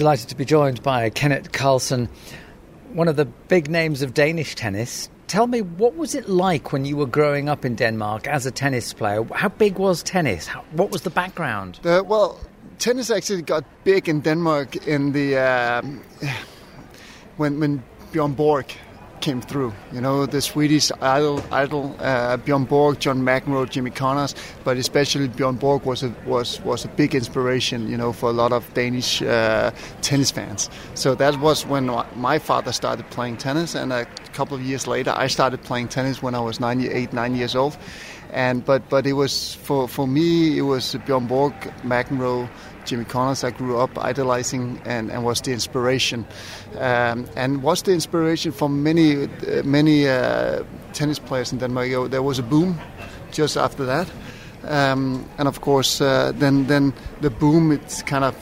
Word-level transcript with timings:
Delighted 0.00 0.30
to 0.30 0.34
be 0.34 0.46
joined 0.46 0.82
by 0.82 1.10
Kenneth 1.10 1.52
Carlsen, 1.52 2.08
one 2.94 3.06
of 3.06 3.16
the 3.16 3.26
big 3.26 3.68
names 3.68 4.00
of 4.00 4.14
Danish 4.14 4.54
tennis. 4.54 5.10
Tell 5.26 5.46
me, 5.46 5.60
what 5.60 5.94
was 5.94 6.14
it 6.14 6.26
like 6.26 6.72
when 6.72 6.86
you 6.86 6.96
were 6.96 7.04
growing 7.04 7.50
up 7.50 7.66
in 7.66 7.74
Denmark 7.74 8.26
as 8.26 8.46
a 8.46 8.50
tennis 8.50 8.94
player? 8.94 9.22
How 9.34 9.50
big 9.50 9.76
was 9.76 10.02
tennis? 10.02 10.46
How, 10.46 10.64
what 10.72 10.90
was 10.90 11.02
the 11.02 11.10
background? 11.10 11.80
Uh, 11.84 12.02
well, 12.02 12.40
tennis 12.78 13.10
actually 13.10 13.42
got 13.42 13.62
big 13.84 14.08
in 14.08 14.22
Denmark 14.22 14.86
in 14.86 15.12
the 15.12 15.36
uh, 15.36 15.82
when 17.36 17.60
when 17.60 17.82
Bjorn 18.10 18.32
Borg 18.32 18.72
came 19.20 19.40
through. 19.40 19.72
You 19.92 20.00
know, 20.00 20.26
the 20.26 20.40
Swedish 20.40 20.90
idol, 21.00 21.42
idol 21.52 21.96
uh, 22.00 22.36
Bjorn 22.38 22.64
Borg, 22.64 22.98
John 23.00 23.22
McEnroe, 23.22 23.68
Jimmy 23.68 23.90
Connors, 23.90 24.34
but 24.64 24.76
especially 24.76 25.28
Bjorn 25.28 25.56
Borg 25.56 25.84
was 25.84 26.02
a, 26.02 26.14
was 26.26 26.60
was 26.62 26.84
a 26.84 26.88
big 26.88 27.14
inspiration. 27.14 27.88
You 27.88 27.96
know, 27.96 28.12
for 28.12 28.30
a 28.30 28.32
lot 28.32 28.52
of 28.52 28.72
Danish 28.74 29.22
uh, 29.22 29.70
tennis 30.02 30.30
fans. 30.30 30.70
So 30.94 31.14
that 31.14 31.38
was 31.40 31.66
when 31.66 31.90
my 32.16 32.38
father 32.38 32.72
started 32.72 33.08
playing 33.10 33.36
tennis, 33.38 33.74
and 33.74 33.92
a 33.92 34.06
couple 34.32 34.56
of 34.56 34.62
years 34.62 34.86
later, 34.86 35.12
I 35.16 35.26
started 35.28 35.62
playing 35.62 35.88
tennis 35.88 36.22
when 36.22 36.34
I 36.34 36.40
was 36.40 36.60
nine, 36.60 36.80
eight, 36.80 37.12
nine 37.12 37.34
years 37.34 37.54
old. 37.54 37.76
And 38.32 38.64
but 38.64 38.88
but 38.88 39.06
it 39.06 39.14
was 39.14 39.54
for 39.54 39.88
for 39.88 40.06
me 40.06 40.56
it 40.56 40.62
was 40.62 40.94
Bjorn 41.06 41.26
Borg, 41.26 41.52
McEnroe, 41.82 42.48
Jimmy 42.84 43.04
Connors 43.04 43.44
I 43.44 43.50
grew 43.50 43.78
up 43.78 43.98
idolizing 43.98 44.80
and, 44.84 45.10
and 45.10 45.24
was 45.24 45.40
the 45.40 45.52
inspiration, 45.52 46.24
um, 46.78 47.26
and 47.36 47.62
was 47.62 47.82
the 47.82 47.92
inspiration 47.92 48.52
for 48.52 48.68
many 48.68 49.24
uh, 49.24 49.62
many 49.64 50.08
uh, 50.08 50.62
tennis 50.92 51.18
players 51.18 51.52
in 51.52 51.58
Denmark. 51.58 52.10
There 52.10 52.22
was 52.22 52.38
a 52.38 52.42
boom 52.42 52.78
just 53.32 53.56
after 53.56 53.86
that, 53.86 54.08
um, 54.64 55.24
and 55.38 55.48
of 55.48 55.60
course 55.60 56.00
uh, 56.00 56.32
then 56.38 56.66
then 56.66 56.92
the 57.20 57.30
boom 57.30 57.72
it's 57.72 58.02
kind 58.02 58.24
of 58.24 58.34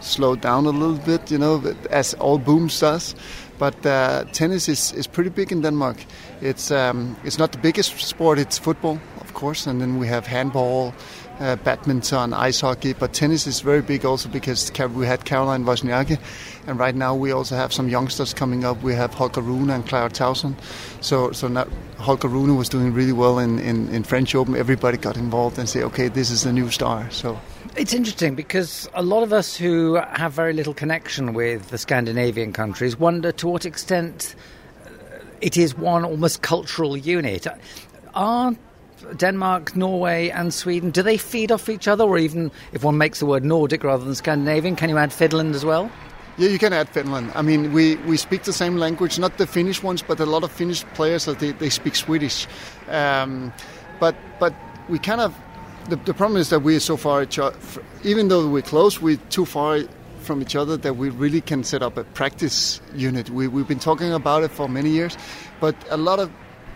slowed 0.00 0.40
down 0.40 0.66
a 0.66 0.70
little 0.70 0.98
bit, 1.04 1.30
you 1.30 1.38
know, 1.38 1.62
as 1.90 2.14
all 2.14 2.38
booms 2.38 2.80
does. 2.80 3.14
But 3.58 3.86
uh, 3.86 4.24
tennis 4.32 4.68
is, 4.68 4.92
is 4.92 5.06
pretty 5.06 5.30
big 5.30 5.50
in 5.52 5.62
Denmark. 5.62 5.96
It's 6.40 6.70
um, 6.70 7.16
it's 7.24 7.38
not 7.38 7.52
the 7.52 7.58
biggest 7.58 7.98
sport. 7.98 8.38
It's 8.38 8.58
football, 8.58 8.98
of 9.20 9.32
course, 9.32 9.66
and 9.66 9.80
then 9.80 9.98
we 9.98 10.08
have 10.08 10.26
handball, 10.26 10.92
uh, 11.40 11.56
badminton, 11.56 12.32
ice 12.32 12.60
hockey, 12.60 12.92
but 12.92 13.12
tennis 13.12 13.46
is 13.46 13.60
very 13.60 13.82
big 13.82 14.04
also 14.04 14.28
because 14.28 14.70
we 14.94 15.06
had 15.06 15.24
Caroline 15.24 15.64
Wozniacki, 15.64 16.18
and 16.66 16.78
right 16.78 16.94
now 16.94 17.14
we 17.14 17.30
also 17.32 17.56
have 17.56 17.72
some 17.72 17.88
youngsters 17.88 18.32
coming 18.32 18.64
up. 18.64 18.82
We 18.82 18.94
have 18.94 19.14
Holger 19.14 19.40
Rune 19.40 19.70
and 19.70 19.86
Clara 19.86 20.08
Tauson. 20.08 20.54
So, 21.00 21.32
so 21.32 21.48
now 21.48 21.66
Holger 21.98 22.28
Rune 22.28 22.56
was 22.56 22.68
doing 22.68 22.92
really 22.92 23.12
well 23.12 23.38
in, 23.38 23.58
in, 23.58 23.88
in 23.88 24.02
French 24.02 24.34
Open. 24.34 24.56
Everybody 24.56 24.98
got 24.98 25.16
involved 25.16 25.58
and 25.58 25.68
say, 25.68 25.82
okay, 25.82 26.08
this 26.08 26.30
is 26.30 26.44
the 26.44 26.52
new 26.52 26.70
star. 26.70 27.10
So 27.10 27.38
it's 27.76 27.92
interesting 27.92 28.34
because 28.34 28.88
a 28.94 29.02
lot 29.02 29.22
of 29.22 29.32
us 29.32 29.56
who 29.56 29.94
have 29.94 30.32
very 30.32 30.52
little 30.52 30.74
connection 30.74 31.34
with 31.34 31.68
the 31.68 31.78
Scandinavian 31.78 32.52
countries 32.52 32.98
wonder 32.98 33.32
to 33.32 33.48
what 33.48 33.66
extent 33.66 34.34
it 35.40 35.56
is 35.56 35.76
one 35.76 36.04
almost 36.04 36.42
cultural 36.42 36.96
unit. 36.96 37.46
Are 38.14 38.56
Denmark, 39.16 39.76
Norway, 39.76 40.30
and 40.30 40.52
Sweden, 40.52 40.90
do 40.90 41.02
they 41.02 41.16
feed 41.16 41.52
off 41.52 41.68
each 41.68 41.88
other? 41.88 42.04
Or 42.04 42.18
even 42.18 42.50
if 42.72 42.84
one 42.84 42.98
makes 42.98 43.20
the 43.20 43.26
word 43.26 43.44
Nordic 43.44 43.84
rather 43.84 44.04
than 44.04 44.14
Scandinavian, 44.14 44.76
can 44.76 44.88
you 44.88 44.98
add 44.98 45.12
Finland 45.12 45.54
as 45.54 45.64
well? 45.64 45.90
Yeah, 46.38 46.50
you 46.50 46.58
can 46.58 46.72
add 46.72 46.88
Finland. 46.90 47.32
I 47.34 47.42
mean, 47.42 47.72
we, 47.72 47.96
we 48.06 48.16
speak 48.18 48.42
the 48.42 48.52
same 48.52 48.76
language, 48.76 49.18
not 49.18 49.38
the 49.38 49.46
Finnish 49.46 49.82
ones, 49.82 50.02
but 50.02 50.20
a 50.20 50.26
lot 50.26 50.44
of 50.44 50.52
Finnish 50.52 50.84
players 50.94 51.24
they, 51.24 51.52
they 51.52 51.70
speak 51.70 51.94
Swedish. 51.94 52.46
Um, 52.88 53.52
but 54.00 54.14
but 54.38 54.54
we 54.88 54.98
kind 54.98 55.22
of 55.22 55.34
the, 55.88 55.96
the 55.96 56.12
problem 56.12 56.38
is 56.38 56.50
that 56.50 56.60
we're 56.60 56.80
so 56.80 56.96
far 56.96 57.26
even 58.04 58.28
though 58.28 58.48
we're 58.48 58.60
close, 58.62 59.00
we're 59.00 59.16
too 59.30 59.46
far 59.46 59.80
from 60.20 60.42
each 60.42 60.56
other 60.56 60.76
that 60.76 60.96
we 60.96 61.08
really 61.08 61.40
can 61.40 61.64
set 61.64 61.82
up 61.82 61.96
a 61.96 62.04
practice 62.04 62.80
unit. 62.94 63.30
We, 63.30 63.48
we've 63.48 63.68
been 63.68 63.78
talking 63.78 64.12
about 64.12 64.42
it 64.42 64.50
for 64.50 64.68
many 64.68 64.90
years, 64.90 65.16
but 65.60 65.74
a 65.88 65.96
lot 65.96 66.18
of 66.18 66.30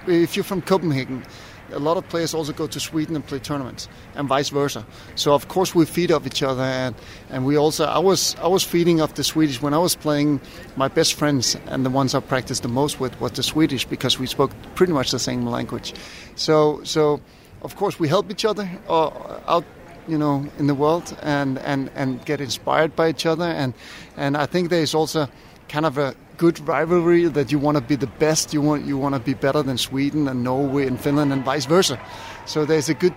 if 0.07 0.37
you're 0.37 0.45
from 0.45 0.63
Copenhagen, 0.63 1.25
a 1.73 1.79
lot 1.79 1.97
of 1.97 2.09
players 2.09 2.35
also 2.35 2.53
go 2.53 2.67
to 2.67 2.81
Sweden 2.81 3.17
and 3.17 3.27
play 3.27 3.39
tournaments, 3.39 3.89
and 4.15 4.29
vice 4.29 4.49
versa. 4.49 4.85
So 5.15 5.35
of 5.35 5.49
course 5.49 5.75
we 5.75 5.87
feed 5.87 6.13
off 6.13 6.27
each 6.27 6.43
other, 6.43 6.63
and, 6.63 6.95
and 7.31 7.45
we 7.45 7.57
also 7.57 7.85
I 7.85 7.99
was 7.99 8.37
I 8.37 8.49
was 8.49 8.63
feeding 8.65 9.01
off 9.01 9.15
the 9.15 9.25
Swedish 9.25 9.63
when 9.63 9.75
I 9.75 9.79
was 9.79 9.95
playing. 9.95 10.41
My 10.77 10.89
best 10.89 11.15
friends 11.15 11.57
and 11.67 11.85
the 11.85 11.91
ones 11.91 12.15
I 12.15 12.21
practiced 12.21 12.63
the 12.63 12.69
most 12.69 13.01
with 13.01 13.21
was 13.21 13.33
the 13.33 13.43
Swedish 13.43 13.85
because 13.85 14.19
we 14.19 14.27
spoke 14.27 14.51
pretty 14.75 14.93
much 14.93 15.11
the 15.11 15.19
same 15.19 15.47
language. 15.47 15.95
So 16.37 16.81
so 16.85 17.21
of 17.63 17.77
course 17.77 17.99
we 17.99 18.09
help 18.09 18.31
each 18.31 18.45
other 18.45 18.69
uh, 18.89 19.11
out 19.47 19.65
you 20.09 20.19
know 20.19 20.47
in 20.59 20.67
the 20.67 20.75
world 20.75 21.17
and 21.23 21.59
and 21.59 21.91
and 21.95 22.25
get 22.25 22.41
inspired 22.41 22.97
by 22.97 23.09
each 23.11 23.27
other 23.27 23.45
and 23.45 23.75
and 24.17 24.37
I 24.37 24.47
think 24.47 24.71
there 24.71 24.83
is 24.83 24.95
also 24.95 25.29
kind 25.69 25.87
of 25.87 25.99
a 25.99 26.15
good 26.41 26.67
rivalry 26.67 27.29
that 27.29 27.53
you 27.53 27.59
want 27.59 27.77
to 27.77 27.83
be 27.83 27.97
the 27.97 28.07
best 28.19 28.55
you 28.55 28.63
want 28.63 28.87
you 28.87 28.97
want 28.97 29.15
to 29.15 29.21
be 29.21 29.35
better 29.35 29.63
than 29.63 29.77
Sweden 29.77 30.27
and 30.27 30.43
Norway 30.43 30.87
and 30.87 30.99
Finland 30.99 31.35
and 31.35 31.45
vice 31.45 31.67
versa. 31.67 32.01
So 32.47 32.65
there's 32.65 32.89
a 32.89 32.95
good 32.95 33.15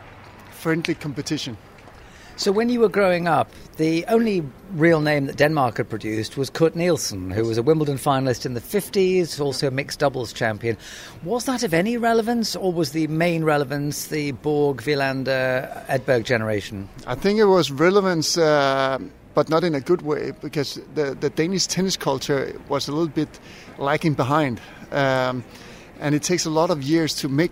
friendly 0.51 0.93
competition. 0.93 1.55
So 2.35 2.51
when 2.51 2.67
you 2.67 2.81
were 2.81 2.89
growing 2.89 3.29
up 3.29 3.49
the 3.77 4.05
only 4.07 4.43
real 4.73 4.99
name 4.99 5.27
that 5.27 5.37
Denmark 5.37 5.77
had 5.77 5.89
produced 5.89 6.35
was 6.35 6.49
Kurt 6.49 6.75
Nielsen 6.75 7.31
who 7.31 7.45
was 7.45 7.57
a 7.57 7.63
Wimbledon 7.63 7.97
finalist 7.97 8.45
in 8.45 8.55
the 8.55 8.59
50s 8.59 9.39
also 9.39 9.67
a 9.67 9.71
mixed 9.71 9.99
doubles 9.99 10.33
champion. 10.33 10.75
Was 11.23 11.45
that 11.45 11.63
of 11.63 11.73
any 11.73 11.95
relevance 11.95 12.57
or 12.57 12.73
was 12.73 12.91
the 12.91 13.07
main 13.07 13.45
relevance 13.45 14.07
the 14.07 14.33
Borg 14.33 14.81
Wilander 14.81 15.85
Edberg 15.87 16.25
generation? 16.25 16.89
I 17.07 17.15
think 17.15 17.39
it 17.39 17.45
was 17.45 17.71
relevance 17.71 18.37
uh, 18.37 18.99
but 19.33 19.49
not 19.49 19.63
in 19.63 19.75
a 19.75 19.81
good 19.81 20.01
way 20.01 20.31
because 20.41 20.79
the, 20.95 21.15
the 21.19 21.29
Danish 21.29 21.67
tennis 21.67 21.97
culture 21.97 22.59
was 22.69 22.87
a 22.87 22.91
little 22.91 23.07
bit 23.07 23.39
lagging 23.77 24.13
behind. 24.13 24.61
Um, 24.91 25.43
and 25.99 26.13
it 26.13 26.23
takes 26.23 26.45
a 26.45 26.49
lot 26.49 26.69
of 26.69 26.83
years 26.83 27.15
to 27.15 27.29
make 27.29 27.51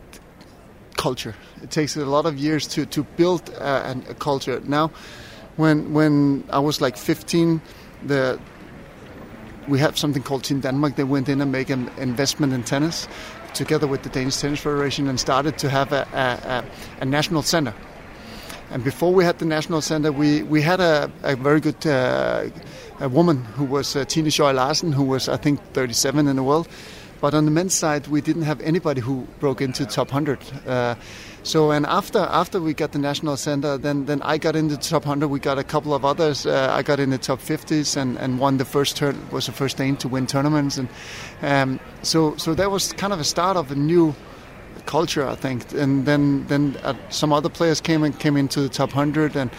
culture. 0.98 1.36
It 1.64 1.72
takes 1.72 1.96
a 1.96 2.06
lot 2.06 2.26
of 2.26 2.38
years 2.38 2.68
to, 2.68 2.86
to 2.88 3.04
build 3.04 3.50
uh, 3.60 3.96
a 4.10 4.14
culture. 4.14 4.62
Now, 4.66 4.92
when 5.58 5.94
when 5.94 6.44
I 6.50 6.60
was 6.60 6.82
like 6.82 6.98
15, 6.98 7.62
the 8.06 8.40
we 9.68 9.80
have 9.80 9.98
something 9.98 10.24
called 10.24 10.44
Team 10.44 10.60
Denmark. 10.62 10.96
They 10.96 11.04
went 11.04 11.30
in 11.30 11.42
and 11.42 11.52
make 11.52 11.70
an 11.70 11.90
investment 11.98 12.54
in 12.54 12.64
tennis 12.64 13.08
together 13.54 13.88
with 13.88 14.02
the 14.04 14.10
Danish 14.10 14.38
Tennis 14.38 14.60
Federation 14.60 15.08
and 15.08 15.20
started 15.20 15.58
to 15.58 15.70
have 15.70 15.92
a, 15.92 16.08
a, 16.14 16.64
a 17.02 17.06
national 17.06 17.42
center 17.42 17.74
and 18.72 18.84
before 18.84 19.14
we 19.14 19.26
had 19.26 19.38
the 19.40 19.46
National 19.46 19.82
Center, 19.82 20.12
we, 20.12 20.44
we 20.44 20.62
had 20.62 20.80
a, 20.80 21.12
a 21.24 21.36
very 21.36 21.60
good 21.60 21.86
uh, 21.86 22.46
a 23.02 23.10
woman 23.10 23.44
who 23.56 23.66
was 23.66 23.96
uh, 23.96 24.06
Tine 24.06 24.26
Scheuer-Larsen, 24.26 24.94
who 24.94 25.04
was, 25.04 25.28
I 25.28 25.36
think, 25.36 25.60
37 25.74 26.28
in 26.28 26.36
the 26.36 26.44
world. 26.44 26.70
But 27.20 27.34
on 27.34 27.46
the 27.46 27.52
men's 27.52 27.74
side, 27.74 28.08
we 28.08 28.22
didn't 28.22 28.44
have 28.44 28.62
anybody 28.62 29.02
who 29.02 29.28
broke 29.40 29.62
into 29.62 29.86
top 29.86 30.12
100. 30.12 30.40
Uh, 30.66 30.96
so, 31.44 31.72
and 31.72 31.86
after 31.86 32.20
after 32.20 32.62
we 32.62 32.74
got 32.74 32.92
the 32.92 33.00
national 33.00 33.36
center, 33.38 33.78
then 33.78 34.06
then 34.06 34.22
I 34.22 34.38
got 34.38 34.56
into 34.56 34.76
the 34.76 34.82
top 34.82 35.06
100. 35.06 35.28
We 35.28 35.40
got 35.40 35.58
a 35.58 35.64
couple 35.64 35.94
of 35.94 36.06
others. 36.06 36.46
Uh, 36.46 36.70
I 36.72 36.84
got 36.84 37.00
in 37.00 37.10
the 37.10 37.18
top 37.18 37.40
50s 37.40 37.98
and, 37.98 38.18
and 38.18 38.40
won 38.40 38.58
the 38.58 38.66
first 38.66 38.96
turn. 38.96 39.18
Was 39.32 39.48
the 39.48 39.52
first 39.52 39.78
Dane 39.78 39.98
to 39.98 40.08
win 40.08 40.28
tournaments, 40.28 40.78
and 40.78 40.88
um, 41.42 41.80
so 42.04 42.36
so 42.38 42.54
that 42.54 42.70
was 42.70 42.94
kind 42.94 43.12
of 43.12 43.20
a 43.20 43.24
start 43.24 43.58
of 43.58 43.72
a 43.72 43.76
new 43.76 44.16
culture, 44.86 45.28
I 45.28 45.36
think. 45.36 45.72
And 45.74 46.06
then 46.06 46.46
then 46.48 46.78
uh, 46.84 46.94
some 47.10 47.34
other 47.34 47.50
players 47.50 47.82
came 47.82 48.04
and 48.04 48.18
came 48.18 48.38
into 48.38 48.62
the 48.62 48.70
top 48.70 48.92
hundred, 48.92 49.36
and 49.36 49.50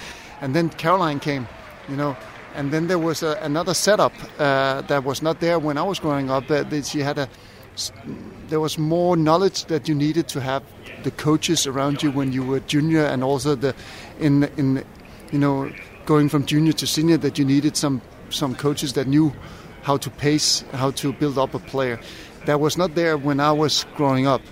and 0.41 0.55
then 0.55 0.71
Caroline 0.71 1.21
came, 1.21 1.47
you 1.89 1.97
know. 1.97 2.17
And 2.55 2.71
then 2.71 2.87
there 2.87 2.99
was 2.99 3.23
a, 3.23 3.39
another 3.41 3.73
setup 3.73 4.13
uh, 4.39 4.83
that 4.83 5.05
was 5.05 5.23
not 5.23 5.41
there 5.41 5.59
when 5.59 5.79
I 5.79 5.83
was 5.83 5.99
growing 5.99 6.31
up. 6.31 6.51
Uh, 6.51 6.63
that 6.65 6.87
she 6.87 7.01
had 7.01 7.19
a 7.19 7.29
there 8.49 8.61
was 8.61 8.77
more 8.77 9.17
knowledge 9.17 9.65
that 9.67 9.89
you 9.89 9.95
needed 9.95 10.29
to 10.29 10.41
have 10.41 10.63
the 11.05 11.11
coaches 11.11 11.67
around 11.67 12.03
you 12.03 12.11
when 12.11 12.33
you 12.33 12.45
were 12.45 12.61
junior, 12.61 13.05
and 13.05 13.25
also 13.25 13.55
the 13.55 13.75
in 14.21 14.45
in 14.57 14.85
you 15.33 15.39
know 15.39 15.73
going 16.05 16.29
from 16.29 16.45
junior 16.45 16.73
to 16.73 16.87
senior 16.87 17.17
that 17.17 17.39
you 17.39 17.45
needed 17.45 17.77
some 17.77 18.03
some 18.31 18.55
coaches 18.55 18.93
that 18.95 19.07
knew 19.07 19.33
how 19.83 19.97
to 19.97 20.11
pace, 20.11 20.65
how 20.73 20.91
to 20.93 21.13
build 21.13 21.39
up 21.39 21.55
a 21.55 21.59
player. 21.59 21.99
That 22.47 22.61
was 22.61 22.77
not 22.77 22.95
there 22.95 23.17
when 23.17 23.41
I 23.41 23.53
was 23.53 23.87
growing 23.97 24.27
up. 24.27 24.43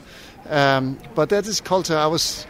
Um, 0.50 0.98
but 1.14 1.30
that 1.30 1.46
is 1.46 1.60
culture. 1.60 1.96
I 1.96 2.06
was, 2.06 2.46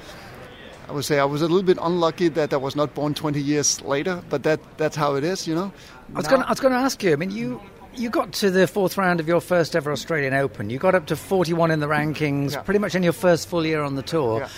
I 0.89 0.93
would 0.93 1.05
say, 1.05 1.19
I 1.19 1.25
was 1.25 1.43
a 1.43 1.47
little 1.47 1.63
bit 1.63 1.79
unlucky 1.81 2.29
that 2.29 2.53
I 2.53 2.57
was 2.57 2.75
not 2.75 2.95
born 2.95 3.15
20 3.15 3.41
years 3.41 3.81
later. 3.83 4.23
But 4.29 4.43
that 4.43 4.61
that's 4.79 4.97
how 4.97 5.15
it 5.15 5.25
is, 5.25 5.47
you 5.47 5.55
know. 5.55 5.73
I 6.15 6.19
was 6.19 6.27
going. 6.27 6.43
I 6.43 6.49
was 6.49 6.61
going 6.61 6.73
to 6.73 6.81
ask 6.81 7.03
you. 7.03 7.13
I 7.13 7.17
mean, 7.17 7.31
you 7.31 7.61
you 7.95 8.11
got 8.11 8.33
to 8.35 8.51
the 8.51 8.67
fourth 8.67 8.97
round 8.97 9.21
of 9.21 9.29
your 9.29 9.41
first 9.41 9.77
ever 9.77 9.93
Australian 9.93 10.35
Open. 10.35 10.71
You 10.71 10.79
got 10.79 10.95
up 10.95 11.07
to 11.07 11.17
41 11.17 11.71
in 11.71 11.81
the 11.81 11.87
rankings, 11.87 12.53
yeah. 12.53 12.63
pretty 12.63 12.81
much 12.81 12.95
in 12.95 13.03
your 13.03 13.13
first 13.13 13.49
full 13.49 13.65
year 13.67 13.83
on 13.83 13.95
the 13.95 14.03
tour, 14.03 14.41
yeah. 14.41 14.49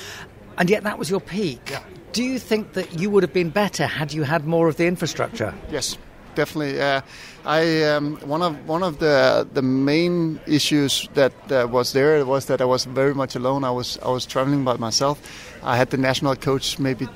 and 0.58 0.70
yet 0.70 0.84
that 0.84 0.98
was 0.98 1.10
your 1.10 1.20
peak. 1.20 1.60
Yeah. 1.70 1.82
Do 2.12 2.22
you 2.22 2.38
think 2.38 2.74
that 2.74 3.00
you 3.00 3.10
would 3.10 3.22
have 3.22 3.32
been 3.32 3.50
better 3.50 3.86
had 3.86 4.12
you 4.12 4.22
had 4.22 4.46
more 4.46 4.68
of 4.68 4.76
the 4.76 4.86
infrastructure? 4.86 5.54
Yes, 5.70 5.96
definitely. 6.34 6.80
Uh, 6.80 7.00
I 7.44 7.82
um, 7.84 8.16
one 8.28 8.42
of 8.42 8.68
one 8.68 8.82
of 8.82 8.98
the 8.98 9.46
the 9.52 9.62
main 9.62 10.40
issues 10.46 11.08
that 11.14 11.32
uh, 11.50 11.66
was 11.70 11.92
there 11.92 12.24
was 12.24 12.46
that 12.46 12.60
I 12.60 12.64
was 12.64 12.84
very 12.84 13.14
much 13.14 13.36
alone. 13.36 13.64
I 13.64 13.70
was 13.70 13.98
I 14.02 14.08
was 14.08 14.26
traveling 14.26 14.64
by 14.64 14.76
myself. 14.76 15.18
I 15.62 15.76
had 15.76 15.90
the 15.90 15.96
national 15.96 16.36
coach 16.36 16.78
maybe 16.78 17.08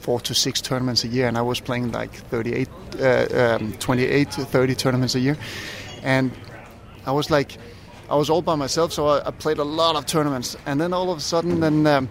four 0.00 0.20
to 0.20 0.34
six 0.34 0.60
tournaments 0.60 1.04
a 1.04 1.08
year, 1.08 1.28
and 1.28 1.36
I 1.36 1.42
was 1.42 1.60
playing 1.60 1.92
like 1.92 2.14
38, 2.30 2.68
uh, 2.98 3.58
um, 3.60 3.72
28, 3.74 4.32
30 4.32 4.74
tournaments 4.74 5.14
a 5.14 5.20
year, 5.20 5.36
and 6.02 6.30
I 7.04 7.12
was 7.12 7.30
like, 7.30 7.58
I 8.08 8.16
was 8.16 8.30
all 8.30 8.40
by 8.40 8.54
myself, 8.54 8.92
so 8.92 9.06
I, 9.06 9.28
I 9.28 9.30
played 9.32 9.58
a 9.58 9.64
lot 9.64 9.96
of 9.96 10.06
tournaments, 10.06 10.56
and 10.66 10.80
then 10.80 10.92
all 10.92 11.10
of 11.10 11.18
a 11.18 11.20
sudden, 11.20 11.60
then. 11.60 11.86
Um, 11.86 12.08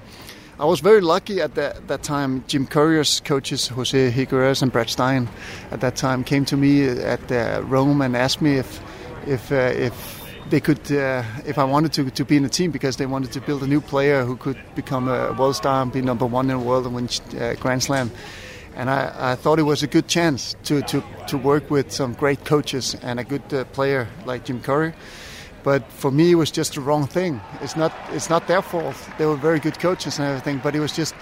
I 0.60 0.66
was 0.66 0.80
very 0.80 1.02
lucky 1.02 1.40
at 1.40 1.54
that, 1.54 1.88
that 1.88 2.02
time. 2.02 2.44
Jim 2.48 2.66
Courier's 2.66 3.20
coaches, 3.20 3.68
Jose 3.68 4.10
Higueras 4.10 4.64
and 4.64 4.72
Brad 4.72 4.90
Stine, 4.90 5.30
at 5.70 5.82
that 5.82 5.96
time 5.96 6.24
came 6.24 6.46
to 6.46 6.58
me 6.58 6.88
at 6.88 7.32
uh, 7.32 7.62
Rome 7.64 8.02
and 8.02 8.18
asked 8.18 8.42
me 8.42 8.56
if 8.56 8.82
if 9.28 9.52
uh, 9.52 9.56
if 9.76 10.24
they 10.50 10.60
could 10.60 10.92
uh, 10.92 11.24
if 11.46 11.60
I 11.60 11.64
wanted 11.64 11.94
to 11.94 12.10
to 12.10 12.26
be 12.26 12.38
in 12.38 12.44
the 12.44 12.50
team 12.50 12.72
because 12.72 12.98
they 12.98 13.06
wanted 13.06 13.34
to 13.34 13.42
build 13.42 13.62
a 13.62 13.68
new 13.68 13.82
player 13.82 14.24
who 14.24 14.36
could 14.36 14.58
become 14.74 15.08
a 15.08 15.32
world 15.34 15.56
star 15.56 15.84
and 15.84 15.92
be 15.92 16.02
number 16.02 16.26
one 16.26 16.50
in 16.50 16.58
the 16.58 16.66
world 16.66 16.88
and 16.88 16.96
win 16.96 17.08
uh, 17.40 17.54
Grand 17.60 17.84
Slam. 17.84 18.10
And 18.76 18.90
I, 18.90 19.32
I, 19.32 19.36
thought 19.36 19.60
it 19.60 19.64
was 19.64 19.82
a 19.82 19.88
good 19.88 20.08
chance 20.08 20.56
to, 20.66 20.84
to, 20.84 21.04
to 21.30 21.38
work 21.38 21.72
with 21.72 21.92
some 21.92 22.14
great 22.14 22.46
coaches 22.46 22.96
and 23.02 23.20
a 23.20 23.24
good 23.24 23.52
uh, 23.52 23.64
player 23.66 24.08
like 24.26 24.46
Jim 24.46 24.62
Courier 24.62 24.94
but 25.64 25.90
for 25.92 26.12
me 26.12 26.32
it 26.32 26.36
was 26.36 26.52
just 26.52 26.76
the 26.76 26.82
wrong 26.82 27.08
thing. 27.08 27.42
It's 27.62 27.76
not 27.76 27.94
it's 28.12 28.30
not 28.30 28.48
their 28.48 28.62
fault. 28.62 28.96
They 29.18 29.26
were 29.26 29.36
very 29.36 29.60
good 29.60 29.80
coaches 29.80 30.20
and 30.20 30.28
everything 30.28 30.60
but 30.64 30.76
it 30.76 30.80
was 30.80 30.96
just 30.96 31.16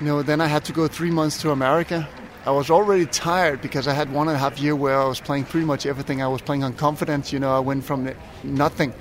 you 0.00 0.06
know 0.06 0.22
then 0.22 0.40
i 0.40 0.46
had 0.46 0.64
to 0.64 0.72
go 0.72 0.86
three 0.88 1.10
months 1.10 1.40
to 1.42 1.50
america. 1.50 2.08
I 2.44 2.50
was 2.50 2.70
already 2.70 3.06
tired 3.06 3.60
because 3.60 3.88
i 3.88 3.92
had 3.92 4.12
one 4.12 4.28
and 4.28 4.36
a 4.36 4.38
half 4.38 4.58
year 4.58 4.76
where 4.76 5.00
i 5.00 5.04
was 5.04 5.20
playing 5.20 5.44
pretty 5.44 5.66
much 5.66 5.86
everything. 5.86 6.22
I 6.22 6.28
was 6.28 6.42
playing 6.42 6.64
on 6.64 6.74
confidence 6.74 7.32
you 7.32 7.38
know 7.38 7.54
i 7.54 7.60
went 7.60 7.84
from 7.84 8.10
nothing 8.44 8.92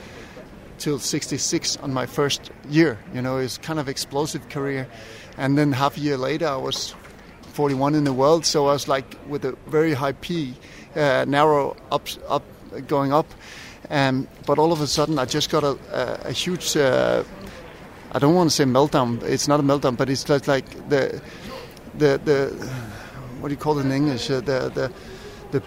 till 0.78 1.00
66 1.00 1.78
on 1.78 1.94
my 1.94 2.06
first 2.06 2.52
year 2.70 2.98
you 3.14 3.22
know 3.22 3.38
it's 3.38 3.58
kind 3.58 3.80
of 3.80 3.90
explosive 3.90 4.48
career. 4.50 4.88
And 5.38 5.58
then 5.58 5.74
half 5.74 5.98
a 5.98 6.00
year 6.00 6.18
later 6.18 6.48
i 6.48 6.56
was 6.56 6.96
41 7.54 7.96
in 7.96 8.04
the 8.04 8.14
world 8.14 8.46
so 8.46 8.68
i 8.68 8.74
was 8.74 8.88
like 8.88 9.18
with 9.28 9.46
a 9.46 9.56
very 9.68 9.94
high 9.94 10.14
p 10.14 10.54
uh, 10.96 11.26
narrow 11.28 11.76
up 11.92 12.08
up 12.28 12.44
going 12.88 13.14
up 13.14 13.28
um, 13.90 14.28
but 14.46 14.58
all 14.58 14.72
of 14.72 14.82
a 14.82 14.88
sudden, 14.88 15.20
I 15.20 15.26
just 15.26 15.50
got 15.50 15.64
a, 15.64 15.78
a, 15.92 16.30
a 16.30 16.32
huge. 16.32 16.76
Uh, 16.76 17.24
I 18.12 18.20
don't 18.20 18.34
want 18.34 18.50
to 18.50 18.56
say 18.56 18.64
meltdown. 18.64 19.22
It's 19.24 19.48
not 19.48 19.60
a 19.60 19.64
meltdown, 19.64 19.98
but 19.98 20.10
it's 20.10 20.24
just 20.24 20.48
like 20.48 20.66
the 20.90 21.22
the 21.98 22.20
the 22.24 22.48
what 23.40 23.50
do 23.50 23.54
you 23.54 23.60
call 23.60 23.78
it 23.80 23.86
in 23.86 23.92
English? 23.92 24.30
Uh, 24.30 24.40
the 24.42 24.70
the 24.70 24.92
the 25.52 25.64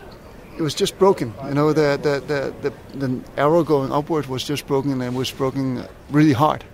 it 0.57 0.63
was 0.63 0.75
just 0.75 0.99
broken. 0.99 1.33
You 1.45 1.55
know, 1.55 1.73
the 1.73 1.99
the, 2.03 2.21
the 2.27 2.71
the 2.71 3.07
the 3.07 3.21
arrow 3.37 3.63
going 3.63 3.93
upward 3.93 4.27
was 4.27 4.45
just 4.45 4.67
broken, 4.67 4.93
and 4.93 5.03
it 5.03 5.13
was 5.13 5.31
broken 5.31 5.85
really 6.11 6.33
hard. 6.33 6.65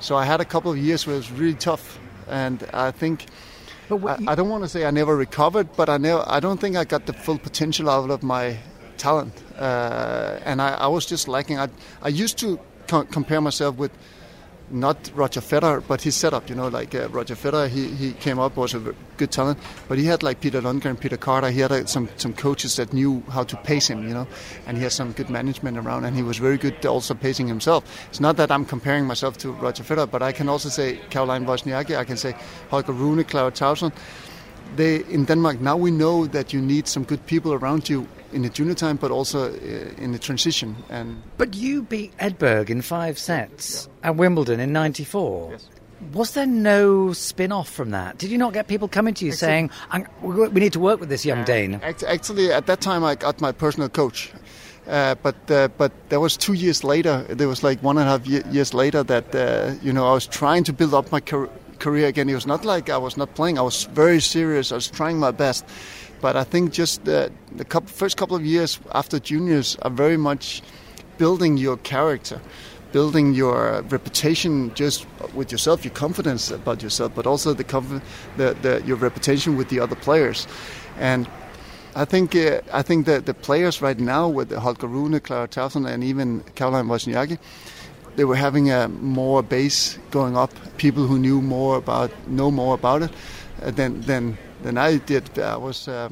So 0.00 0.16
I 0.16 0.24
had 0.24 0.40
a 0.40 0.44
couple 0.44 0.70
of 0.70 0.78
years 0.78 1.06
where 1.06 1.14
it 1.14 1.18
was 1.18 1.32
really 1.32 1.54
tough, 1.54 1.98
and 2.28 2.62
I 2.72 2.90
think. 2.90 3.26
I, 3.90 4.16
I, 4.28 4.34
don't 4.34 4.48
want 4.48 4.64
to 4.64 4.70
say 4.70 4.86
I 4.86 4.90
never 4.90 5.14
recovered, 5.14 5.76
but 5.76 5.90
I 5.90 5.98
never. 5.98 6.24
I 6.26 6.40
don't 6.40 6.58
think 6.58 6.76
I 6.76 6.84
got 6.84 7.04
the 7.04 7.12
full 7.12 7.38
potential 7.38 7.90
out 7.90 8.08
of 8.08 8.22
my 8.22 8.56
talent, 9.02 9.34
uh, 9.58 10.38
and 10.44 10.62
I, 10.62 10.70
I, 10.86 10.86
was 10.86 11.04
just 11.06 11.26
lacking. 11.26 11.58
I, 11.58 11.68
I 12.02 12.08
used 12.08 12.38
to 12.38 12.58
co- 12.86 13.04
compare 13.04 13.40
myself 13.40 13.76
with 13.76 13.90
not 14.70 15.10
Roger 15.14 15.40
Federer, 15.40 15.82
but 15.86 16.02
his 16.02 16.14
setup. 16.14 16.48
You 16.48 16.54
know, 16.54 16.68
like 16.68 16.94
uh, 16.94 17.08
Roger 17.08 17.34
Federer, 17.34 17.68
he, 17.68 17.88
he 17.88 18.12
came 18.12 18.38
up 18.38 18.56
was 18.56 18.74
a 18.74 18.94
good 19.16 19.30
talent, 19.30 19.58
but 19.88 19.98
he 19.98 20.04
had 20.04 20.22
like 20.22 20.40
Peter 20.40 20.60
Lundgren, 20.62 20.98
Peter 20.98 21.16
Carter. 21.16 21.50
He 21.50 21.60
had 21.60 21.72
uh, 21.72 21.84
some 21.86 22.08
some 22.16 22.32
coaches 22.32 22.76
that 22.76 22.92
knew 22.92 23.22
how 23.28 23.42
to 23.44 23.56
pace 23.56 23.90
him. 23.90 24.06
You 24.08 24.14
know, 24.14 24.26
and 24.66 24.76
he 24.76 24.82
had 24.84 24.92
some 24.92 25.12
good 25.12 25.30
management 25.30 25.76
around, 25.78 26.04
and 26.04 26.16
he 26.16 26.22
was 26.22 26.38
very 26.38 26.56
good 26.56 26.86
also 26.86 27.14
pacing 27.14 27.48
himself. 27.48 27.82
It's 28.08 28.20
not 28.20 28.36
that 28.36 28.50
I'm 28.50 28.64
comparing 28.64 29.06
myself 29.06 29.36
to 29.38 29.50
Roger 29.50 29.82
Federer, 29.82 30.08
but 30.10 30.22
I 30.22 30.32
can 30.32 30.48
also 30.48 30.68
say 30.68 31.00
Caroline 31.10 31.44
Wozniacki. 31.44 31.96
I 31.96 32.04
can 32.04 32.16
say 32.16 32.34
Holger 32.70 32.92
Rune, 32.92 33.24
Clara 33.24 33.50
Tauson. 33.50 33.92
They 34.76 35.04
in 35.10 35.24
Denmark 35.24 35.60
now 35.60 35.76
we 35.76 35.90
know 35.90 36.26
that 36.26 36.52
you 36.52 36.60
need 36.60 36.88
some 36.88 37.04
good 37.04 37.24
people 37.26 37.52
around 37.52 37.88
you 37.88 38.06
in 38.32 38.42
the 38.42 38.48
junior 38.48 38.74
time, 38.74 38.96
but 38.96 39.10
also 39.10 39.52
uh, 39.52 40.02
in 40.02 40.12
the 40.12 40.18
transition. 40.18 40.76
And 40.90 41.22
but 41.36 41.54
you 41.54 41.82
beat 41.82 42.16
Edberg 42.18 42.70
in 42.70 42.82
five 42.82 43.18
sets 43.18 43.88
yeah. 44.02 44.10
at 44.10 44.16
Wimbledon 44.16 44.60
in 44.60 44.72
'94. 44.72 45.50
Yes. 45.52 45.68
Was 46.12 46.32
there 46.32 46.46
no 46.46 47.12
spin 47.12 47.52
off 47.52 47.68
from 47.68 47.90
that? 47.90 48.18
Did 48.18 48.30
you 48.30 48.38
not 48.38 48.52
get 48.52 48.66
people 48.66 48.88
coming 48.88 49.14
to 49.14 49.24
you 49.24 49.32
saying, 49.32 49.70
"We 50.20 50.60
need 50.60 50.72
to 50.72 50.80
work 50.80 50.98
with 50.98 51.08
this 51.08 51.24
young 51.24 51.44
Dane"? 51.44 51.80
Actually, 51.82 52.50
at 52.52 52.66
that 52.66 52.80
time, 52.80 53.04
I 53.04 53.14
got 53.14 53.40
my 53.40 53.52
personal 53.52 53.88
coach. 53.88 54.32
Uh, 54.88 55.14
but 55.22 55.36
uh, 55.48 55.68
but 55.78 55.92
that 56.08 56.18
was 56.18 56.36
two 56.36 56.54
years 56.54 56.82
later. 56.82 57.24
There 57.28 57.46
was 57.46 57.62
like 57.62 57.80
one 57.84 57.98
and 57.98 58.08
a 58.08 58.10
half 58.10 58.26
years 58.26 58.74
later 58.74 59.04
that 59.04 59.32
uh, 59.32 59.74
you 59.80 59.92
know 59.92 60.08
I 60.08 60.12
was 60.12 60.26
trying 60.26 60.64
to 60.64 60.72
build 60.72 60.92
up 60.92 61.12
my 61.12 61.20
career 61.82 62.06
again. 62.06 62.28
It 62.28 62.34
was 62.34 62.46
not 62.46 62.64
like 62.64 62.88
I 62.88 62.98
was 62.98 63.16
not 63.16 63.34
playing. 63.34 63.58
I 63.58 63.62
was 63.62 63.84
very 63.94 64.20
serious. 64.20 64.72
I 64.72 64.76
was 64.76 64.88
trying 64.88 65.18
my 65.18 65.32
best. 65.32 65.64
But 66.22 66.36
I 66.36 66.44
think 66.44 66.72
just 66.72 67.04
the, 67.04 67.32
the 67.56 67.64
couple, 67.64 67.88
first 67.88 68.16
couple 68.16 68.36
of 68.36 68.46
years 68.46 68.78
after 68.92 69.18
juniors 69.18 69.76
are 69.82 69.90
very 69.90 70.16
much 70.16 70.62
building 71.18 71.56
your 71.56 71.76
character, 71.78 72.40
building 72.92 73.34
your 73.34 73.82
reputation 73.90 74.72
just 74.74 75.06
with 75.34 75.50
yourself, 75.50 75.84
your 75.84 75.94
confidence 75.94 76.50
about 76.50 76.82
yourself, 76.82 77.12
but 77.14 77.26
also 77.26 77.52
the, 77.52 77.64
the, 78.36 78.54
the 78.62 78.82
your 78.86 78.96
reputation 78.96 79.56
with 79.56 79.68
the 79.68 79.80
other 79.80 79.96
players. 79.96 80.46
And 80.98 81.28
I 81.94 82.04
think 82.04 82.36
uh, 82.36 82.60
I 82.72 82.82
think 82.82 83.06
that 83.06 83.26
the 83.26 83.34
players 83.34 83.82
right 83.82 83.98
now 83.98 84.28
with 84.28 84.52
Holger 84.52 84.86
Rune, 84.86 85.18
Clara 85.20 85.48
Tauson, 85.48 85.86
and 85.86 86.02
even 86.04 86.42
Caroline 86.54 86.86
Wozniacki, 86.86 87.38
they 88.16 88.24
were 88.24 88.36
having 88.36 88.70
a 88.70 88.88
more 88.88 89.42
base 89.42 89.98
going 90.10 90.36
up. 90.36 90.50
People 90.76 91.06
who 91.06 91.18
knew 91.18 91.40
more 91.40 91.76
about 91.76 92.10
know 92.28 92.50
more 92.50 92.74
about 92.74 93.02
it 93.02 93.10
uh, 93.62 93.70
than 93.70 94.00
than 94.02 94.38
than 94.62 94.78
I 94.78 94.98
did. 94.98 95.38
I 95.38 95.56
was, 95.56 95.88
uh, 95.88 96.10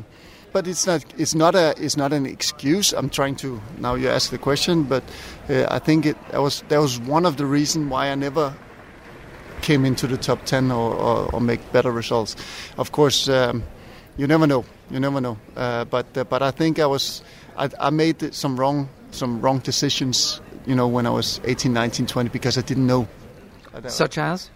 but 0.53 0.67
it's 0.67 0.87
not 0.87 1.05
it's 1.19 1.35
not 1.35 1.55
a 1.55 1.75
it's 1.79 1.97
not 1.97 2.13
an 2.13 2.27
excuse. 2.27 2.93
I'm 2.93 3.11
trying 3.11 3.37
to 3.37 3.61
now 3.79 3.95
you 3.95 4.09
ask 4.09 4.31
the 4.31 4.39
question, 4.39 4.85
but 4.85 5.03
uh, 5.49 5.67
I 5.71 5.79
think 5.79 6.07
it 6.07 6.17
that 6.31 6.41
was 6.41 6.63
that 6.69 6.81
was 6.81 6.99
one 7.01 7.27
of 7.27 7.37
the 7.37 7.47
reasons 7.47 7.91
why 7.91 8.11
I 8.11 8.15
never 8.15 8.55
came 9.63 9.85
into 9.85 10.07
the 10.07 10.17
top 10.17 10.45
ten 10.47 10.71
or, 10.71 10.95
or, 10.95 11.35
or 11.35 11.41
make 11.41 11.61
better 11.73 11.93
results. 11.93 12.35
Of 12.79 12.93
course, 12.93 13.29
um, 13.29 13.63
you 14.17 14.27
never 14.27 14.47
know. 14.47 14.65
You 14.91 15.01
never 15.01 15.21
know. 15.21 15.37
Uh, 15.57 15.85
but 15.85 16.17
uh, 16.17 16.25
but 16.25 16.43
I 16.43 16.51
think 16.51 16.79
I 16.79 16.87
was 16.87 17.23
I, 17.57 17.69
I 17.79 17.91
made 17.91 18.35
some 18.35 18.59
wrong 18.59 18.89
some 19.11 19.41
wrong 19.41 19.59
decisions. 19.59 20.41
You 20.67 20.75
know, 20.75 20.87
when 20.87 21.07
I 21.07 21.11
was 21.11 21.41
18, 21.45 21.73
19, 21.73 22.07
20, 22.07 22.29
because 22.31 22.59
I 22.59 22.63
didn't 22.63 22.87
know. 22.87 23.09
Such 23.87 24.19
as? 24.19 24.51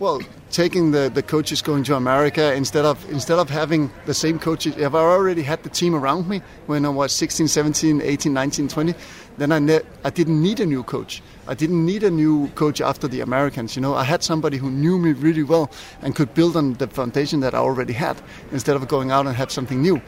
Well, 0.00 0.22
taking 0.50 0.90
the, 0.90 1.08
the 1.12 1.22
coaches 1.22 1.62
going 1.62 1.84
to 1.84 1.94
America 1.94 2.52
instead 2.52 2.84
of 2.84 3.08
instead 3.12 3.38
of 3.38 3.48
having 3.48 3.92
the 4.06 4.14
same 4.14 4.40
coaches, 4.40 4.76
if 4.76 4.92
I 4.92 4.98
already 4.98 5.42
had 5.42 5.62
the 5.62 5.68
team 5.68 5.94
around 5.94 6.28
me 6.28 6.42
when 6.66 6.84
I 6.84 6.88
was 6.88 7.12
16, 7.12 7.46
17, 7.46 8.02
18, 8.02 8.32
19, 8.32 8.66
20, 8.66 8.94
then 9.38 9.52
I 9.52 9.60
ne- 9.60 9.82
I 10.02 10.10
didn't 10.10 10.42
need 10.42 10.58
a 10.58 10.66
new 10.66 10.82
coach. 10.82 11.22
I 11.46 11.54
didn't 11.54 11.86
need 11.86 12.02
a 12.02 12.10
new 12.10 12.48
coach 12.56 12.80
after 12.80 13.06
the 13.06 13.20
Americans. 13.20 13.76
You 13.76 13.82
know, 13.82 13.94
I 13.94 14.02
had 14.02 14.24
somebody 14.24 14.56
who 14.56 14.68
knew 14.68 14.98
me 14.98 15.12
really 15.12 15.44
well 15.44 15.70
and 16.02 16.16
could 16.16 16.34
build 16.34 16.56
on 16.56 16.74
the 16.74 16.88
foundation 16.88 17.38
that 17.40 17.54
I 17.54 17.58
already 17.58 17.92
had 17.92 18.20
instead 18.50 18.74
of 18.74 18.88
going 18.88 19.12
out 19.12 19.28
and 19.28 19.36
have 19.36 19.52
something 19.52 19.80
new. 19.80 20.02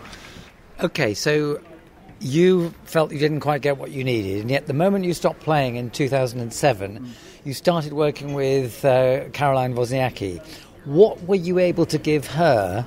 Okay, 0.83 1.15
so 1.15 1.61
you 2.21 2.75
felt 2.85 3.13
you 3.13 3.19
didn't 3.19 3.41
quite 3.41 3.63
get 3.63 3.79
what 3.79 3.91
you 3.91 4.05
needed, 4.05 4.41
and 4.41 4.51
yet 4.51 4.67
the 4.67 4.73
moment 4.73 5.05
you 5.05 5.15
stopped 5.15 5.41
playing 5.41 5.77
in 5.77 5.91
2007. 5.91 6.99
Mm 6.99 7.09
you 7.47 7.55
started 7.55 7.93
working 7.93 8.35
with 8.35 8.85
uh, 8.85 9.29
Caroline 9.29 9.75
Wozniacki. 9.75 10.45
What 10.85 11.23
were 11.23 11.37
you 11.37 11.61
able 11.61 11.87
to 11.87 11.97
give 11.97 12.27
her 12.27 12.85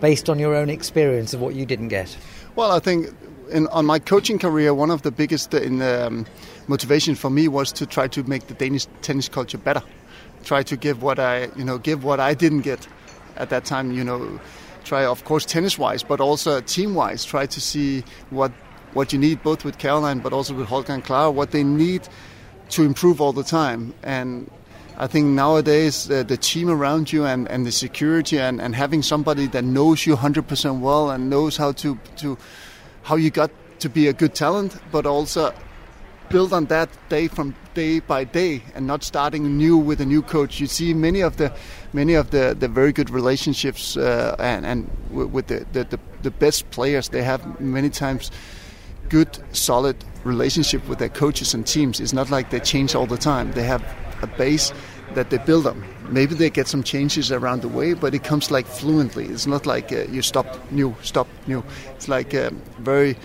based 0.00 0.28
on 0.28 0.38
your 0.38 0.54
own 0.54 0.68
experience 0.68 1.32
of 1.32 1.40
what 1.40 1.54
you 1.54 1.64
didn't 1.64 1.88
get? 1.88 2.14
Well, 2.54 2.70
I 2.70 2.80
think 2.80 3.08
in, 3.50 3.66
on 3.68 3.86
my 3.86 3.98
coaching 3.98 4.38
career, 4.38 4.74
one 4.74 4.90
of 4.90 5.02
the 5.02 5.10
biggest 5.10 5.54
uh, 5.54 5.58
in, 5.62 5.80
um, 5.80 6.26
motivation 6.68 7.14
for 7.14 7.30
me 7.30 7.48
was 7.48 7.72
to 7.72 7.86
try 7.86 8.06
to 8.08 8.22
make 8.24 8.46
the 8.48 8.54
Danish 8.54 8.86
tennis 9.00 9.26
culture 9.26 9.56
better. 9.56 9.82
Try 10.44 10.62
to 10.64 10.76
give 10.76 11.02
what 11.02 11.18
I, 11.18 11.48
you 11.56 11.64
know, 11.64 11.78
give 11.78 12.04
what 12.04 12.20
I 12.20 12.34
didn't 12.34 12.60
get 12.60 12.86
at 13.36 13.48
that 13.48 13.64
time. 13.64 13.90
You 13.92 14.04
know, 14.04 14.38
try 14.84 15.06
of 15.06 15.24
course 15.24 15.46
tennis-wise, 15.46 16.02
but 16.02 16.20
also 16.20 16.60
team-wise. 16.60 17.24
Try 17.24 17.46
to 17.46 17.60
see 17.60 18.04
what 18.28 18.52
what 18.94 19.12
you 19.12 19.18
need 19.18 19.42
both 19.42 19.64
with 19.64 19.78
Caroline, 19.78 20.20
but 20.20 20.32
also 20.32 20.54
with 20.54 20.68
Holger 20.68 20.92
and 20.92 21.04
Clara, 21.04 21.30
what 21.30 21.50
they 21.50 21.62
need 21.62 22.08
to 22.70 22.82
improve 22.82 23.20
all 23.20 23.32
the 23.32 23.42
time. 23.42 23.92
And 24.02 24.50
I 24.96 25.08
think 25.08 25.26
nowadays 25.26 26.08
uh, 26.10 26.22
the 26.22 26.36
team 26.36 26.70
around 26.70 27.12
you 27.12 27.24
and, 27.24 27.48
and 27.48 27.66
the 27.66 27.72
security 27.72 28.38
and, 28.38 28.60
and 28.60 28.74
having 28.74 29.02
somebody 29.02 29.46
that 29.48 29.64
knows 29.64 30.06
you 30.06 30.16
100% 30.16 30.80
well 30.80 31.10
and 31.10 31.28
knows 31.28 31.56
how 31.56 31.72
to, 31.72 31.98
to 32.16 32.38
how 33.02 33.16
you 33.16 33.30
got 33.30 33.50
to 33.80 33.88
be 33.88 34.06
a 34.06 34.12
good 34.12 34.34
talent, 34.34 34.76
but 34.92 35.04
also 35.04 35.52
build 36.28 36.52
on 36.52 36.66
that 36.66 36.88
day 37.08 37.28
from 37.28 37.54
day 37.74 38.00
by 38.00 38.24
day 38.24 38.62
and 38.74 38.86
not 38.86 39.02
starting 39.02 39.58
new 39.58 39.76
with 39.76 40.00
a 40.00 40.06
new 40.06 40.22
coach. 40.22 40.60
You 40.60 40.66
see 40.66 40.94
many 40.94 41.20
of 41.20 41.36
the 41.36 41.52
many 41.92 42.14
of 42.14 42.30
the, 42.30 42.56
the 42.58 42.68
very 42.68 42.92
good 42.92 43.10
relationships 43.10 43.96
uh, 43.96 44.36
and, 44.38 44.64
and 44.64 44.90
with 45.10 45.48
the, 45.48 45.66
the, 45.72 45.98
the 46.22 46.30
best 46.30 46.70
players 46.70 47.08
they 47.10 47.22
have 47.22 47.60
many 47.60 47.90
times 47.90 48.30
good 49.08 49.38
solid 49.52 49.96
relationship 50.24 50.86
with 50.88 50.98
their 50.98 51.08
coaches 51.08 51.54
and 51.54 51.66
teams. 51.66 52.00
It's 52.00 52.12
not 52.12 52.30
like 52.30 52.50
they 52.50 52.60
change 52.60 52.94
all 52.94 53.06
the 53.06 53.16
time. 53.18 53.52
They 53.52 53.64
have 53.64 53.82
a 54.22 54.26
base 54.26 54.72
that 55.14 55.30
they 55.30 55.38
build 55.38 55.66
on. 55.66 55.84
Maybe 56.08 56.34
they 56.34 56.50
get 56.50 56.66
some 56.68 56.82
changes 56.82 57.30
around 57.32 57.62
the 57.62 57.68
way, 57.68 57.94
but 57.94 58.14
it 58.14 58.24
comes 58.24 58.50
like 58.50 58.66
fluently. 58.66 59.26
It's 59.26 59.46
not 59.46 59.66
like 59.66 59.92
uh, 59.92 60.04
you 60.10 60.22
stop 60.22 60.46
new, 60.70 60.94
stop 61.02 61.28
new. 61.46 61.64
It's 61.94 62.08
like 62.08 62.34
uh, 62.34 62.50
very 62.78 63.16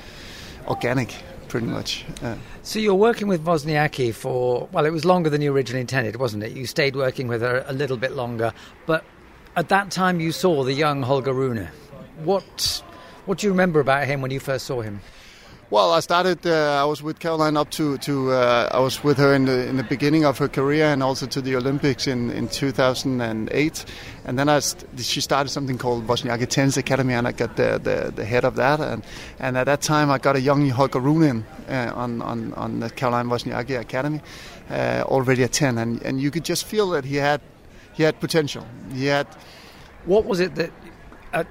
organic, 0.68 1.14
pretty 1.48 1.68
much. 1.68 2.06
Uh, 2.22 2.36
so 2.64 2.80
you're 2.80 2.96
working 2.96 3.28
with 3.28 3.44
Wozniacki 3.44 4.14
for 4.14 4.70
well, 4.72 4.86
it 4.86 4.92
was 4.92 5.06
longer 5.06 5.30
than 5.30 5.42
you 5.42 5.54
originally 5.54 5.82
intended, 5.82 6.16
wasn't 6.18 6.44
it? 6.44 6.52
You 6.52 6.66
stayed 6.66 6.96
working 6.96 7.28
with 7.28 7.42
her 7.42 7.66
a 7.68 7.74
little 7.74 7.98
bit 7.98 8.14
longer, 8.14 8.54
but 8.86 9.04
at 9.56 9.70
that 9.70 9.92
time 9.92 10.20
you 10.20 10.32
saw 10.32 10.64
the 10.64 10.74
young 10.74 11.02
Holger 11.02 11.34
Rune. 11.34 11.68
What 12.24 12.84
what 13.26 13.40
do 13.40 13.48
you 13.48 13.52
remember 13.52 13.80
about 13.80 14.08
him 14.08 14.22
when 14.22 14.32
you 14.32 14.40
first 14.40 14.66
saw 14.66 14.82
him? 14.82 15.02
Well, 15.72 15.92
I 15.92 16.00
started. 16.00 16.48
Uh, 16.48 16.82
I 16.82 16.86
was 16.86 17.04
with 17.04 17.20
Caroline 17.20 17.56
up 17.56 17.70
to 17.72 18.00
to. 18.00 18.32
Uh, 18.32 18.70
I 18.72 18.80
was 18.80 19.04
with 19.04 19.20
her 19.20 19.36
in 19.36 19.46
the 19.46 19.68
in 19.68 19.78
the 19.78 19.84
beginning 19.84 20.26
of 20.26 20.40
her 20.40 20.48
career 20.48 20.86
and 20.86 21.04
also 21.04 21.28
to 21.28 21.42
the 21.42 21.56
Olympics 21.56 22.08
in, 22.08 22.32
in 22.32 22.48
2008. 22.48 23.86
And 24.26 24.40
then 24.40 24.50
I 24.50 24.60
st- 24.62 25.00
she 25.00 25.22
started 25.22 25.50
something 25.50 25.78
called 25.78 26.08
Wozniacki 26.08 26.48
Tennis 26.48 26.78
Academy, 26.78 27.14
and 27.14 27.28
I 27.28 27.34
got 27.34 27.56
the, 27.56 27.80
the, 27.84 28.12
the 28.16 28.26
head 28.26 28.46
of 28.46 28.56
that. 28.56 28.80
And 28.80 29.04
and 29.38 29.58
at 29.58 29.66
that 29.66 29.82
time, 29.82 30.10
I 30.10 30.18
got 30.18 30.36
a 30.36 30.42
young 30.42 30.68
Holger 30.70 31.00
Rune 31.02 31.46
uh, 31.68 31.92
on 31.94 32.24
on 32.24 32.52
on 32.56 32.80
the 32.80 32.90
Caroline 32.90 33.28
Wozniacki 33.28 33.80
Academy 33.80 34.22
uh, 34.72 35.04
already 35.06 35.44
at 35.44 35.52
10, 35.52 35.78
and 35.78 36.02
and 36.02 36.20
you 36.20 36.32
could 36.32 36.46
just 36.46 36.66
feel 36.66 36.90
that 36.90 37.06
he 37.06 37.18
had 37.18 37.42
he 37.94 38.02
had 38.02 38.20
potential. 38.20 38.66
He 38.92 39.06
had. 39.06 39.28
What 40.06 40.26
was 40.26 40.40
it 40.40 40.56
that? 40.56 40.72
Uh, 41.32 41.44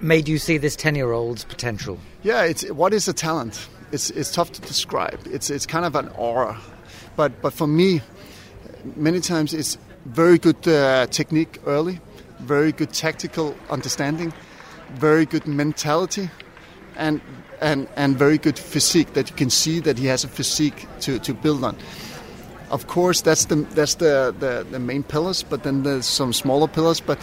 made 0.00 0.28
you 0.28 0.38
see 0.38 0.58
this 0.58 0.76
10 0.76 0.94
year 0.94 1.12
old's 1.12 1.44
potential? 1.44 1.98
Yeah, 2.22 2.44
it's 2.44 2.68
what 2.70 2.92
is 2.92 3.08
a 3.08 3.12
talent? 3.12 3.68
It's, 3.92 4.10
it's 4.10 4.32
tough 4.32 4.52
to 4.52 4.60
describe. 4.60 5.20
It's, 5.26 5.50
it's 5.50 5.66
kind 5.66 5.84
of 5.84 5.94
an 5.96 6.08
aura. 6.10 6.58
But, 7.16 7.42
but 7.42 7.52
for 7.52 7.66
me, 7.66 8.02
many 8.96 9.20
times 9.20 9.52
it's 9.52 9.78
very 10.06 10.38
good 10.38 10.66
uh, 10.66 11.06
technique 11.08 11.58
early, 11.66 12.00
very 12.38 12.72
good 12.72 12.92
tactical 12.92 13.54
understanding, 13.68 14.32
very 14.94 15.26
good 15.26 15.46
mentality, 15.46 16.30
and, 16.96 17.20
and, 17.60 17.88
and 17.96 18.16
very 18.16 18.38
good 18.38 18.58
physique 18.58 19.12
that 19.14 19.28
you 19.28 19.36
can 19.36 19.50
see 19.50 19.80
that 19.80 19.98
he 19.98 20.06
has 20.06 20.24
a 20.24 20.28
physique 20.28 20.86
to, 21.00 21.18
to 21.18 21.34
build 21.34 21.64
on. 21.64 21.76
Of 22.70 22.86
course, 22.86 23.20
that's 23.20 23.46
the 23.46 23.56
that's 23.56 23.96
the, 23.96 24.32
the, 24.38 24.64
the 24.70 24.78
main 24.78 25.02
pillars, 25.02 25.42
but 25.42 25.64
then 25.64 25.82
there's 25.82 26.06
some 26.06 26.32
smaller 26.32 26.68
pillars. 26.68 27.00
But 27.00 27.18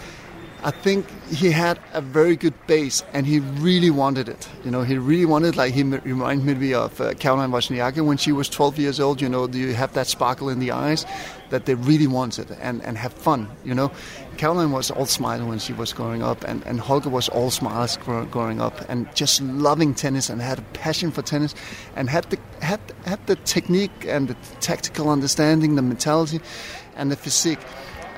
I 0.64 0.72
think 0.72 1.06
he 1.28 1.52
had 1.52 1.78
a 1.92 2.00
very 2.00 2.34
good 2.34 2.54
base, 2.66 3.04
and 3.12 3.26
he 3.26 3.38
really 3.38 3.90
wanted 3.90 4.28
it. 4.28 4.48
You 4.64 4.72
know, 4.72 4.82
he 4.82 4.98
really 4.98 5.24
wanted. 5.24 5.56
Like 5.56 5.72
he 5.72 5.84
reminded 5.84 6.58
me 6.58 6.74
of 6.74 7.00
uh, 7.00 7.14
Caroline 7.14 7.50
Wozniacki 7.50 8.04
when 8.04 8.16
she 8.16 8.32
was 8.32 8.48
12 8.48 8.78
years 8.78 8.98
old. 8.98 9.20
You 9.20 9.28
know, 9.28 9.46
do 9.46 9.56
you 9.56 9.74
have 9.74 9.92
that 9.94 10.08
sparkle 10.08 10.48
in 10.48 10.58
the 10.58 10.72
eyes 10.72 11.06
that 11.50 11.66
they 11.66 11.74
really 11.74 12.08
wanted 12.08 12.50
and 12.60 12.82
and 12.82 12.98
have 12.98 13.12
fun? 13.12 13.48
You 13.64 13.72
know, 13.72 13.92
Caroline 14.36 14.72
was 14.72 14.90
all 14.90 15.06
smile 15.06 15.46
when 15.46 15.60
she 15.60 15.72
was 15.72 15.92
growing 15.92 16.24
up, 16.24 16.42
and 16.42 16.66
and 16.66 16.80
Holger 16.80 17.10
was 17.10 17.28
all 17.28 17.50
smiles 17.50 17.96
growing 17.96 18.60
up, 18.60 18.80
and 18.88 19.06
just 19.14 19.40
loving 19.40 19.94
tennis 19.94 20.28
and 20.28 20.42
had 20.42 20.58
a 20.58 20.62
passion 20.72 21.12
for 21.12 21.22
tennis, 21.22 21.54
and 21.94 22.10
had 22.10 22.24
the 22.30 22.38
had 22.60 22.80
had 23.04 23.24
the 23.28 23.36
technique 23.36 24.04
and 24.08 24.26
the 24.26 24.36
tactical 24.60 25.08
understanding, 25.08 25.76
the 25.76 25.82
mentality, 25.82 26.40
and 26.96 27.12
the 27.12 27.16
physique, 27.16 27.60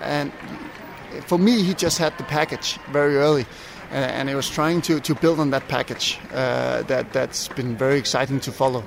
and 0.00 0.32
for 1.26 1.38
me, 1.38 1.62
he 1.62 1.75
just 1.75 1.99
had 1.99 2.17
the 2.19 2.25
package 2.25 2.79
very 2.90 3.17
early, 3.17 3.43
uh, 3.90 3.95
and 3.95 4.29
he 4.29 4.35
was 4.35 4.49
trying 4.49 4.81
to, 4.83 5.00
to 5.00 5.14
build 5.14 5.40
on 5.40 5.50
that 5.50 5.69
package. 5.69 6.19
Uh, 6.33 6.83
that 6.83 7.12
that's 7.12 7.49
been 7.49 7.76
very 7.76 7.99
exciting 7.99 8.40
to 8.40 8.52
follow. 8.52 8.85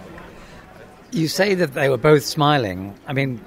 You 1.11 1.27
say 1.27 1.53
that 1.55 1.73
they 1.73 1.89
were 1.89 1.97
both 1.97 2.23
smiling. 2.23 2.95
I 3.07 3.13
mean, 3.13 3.39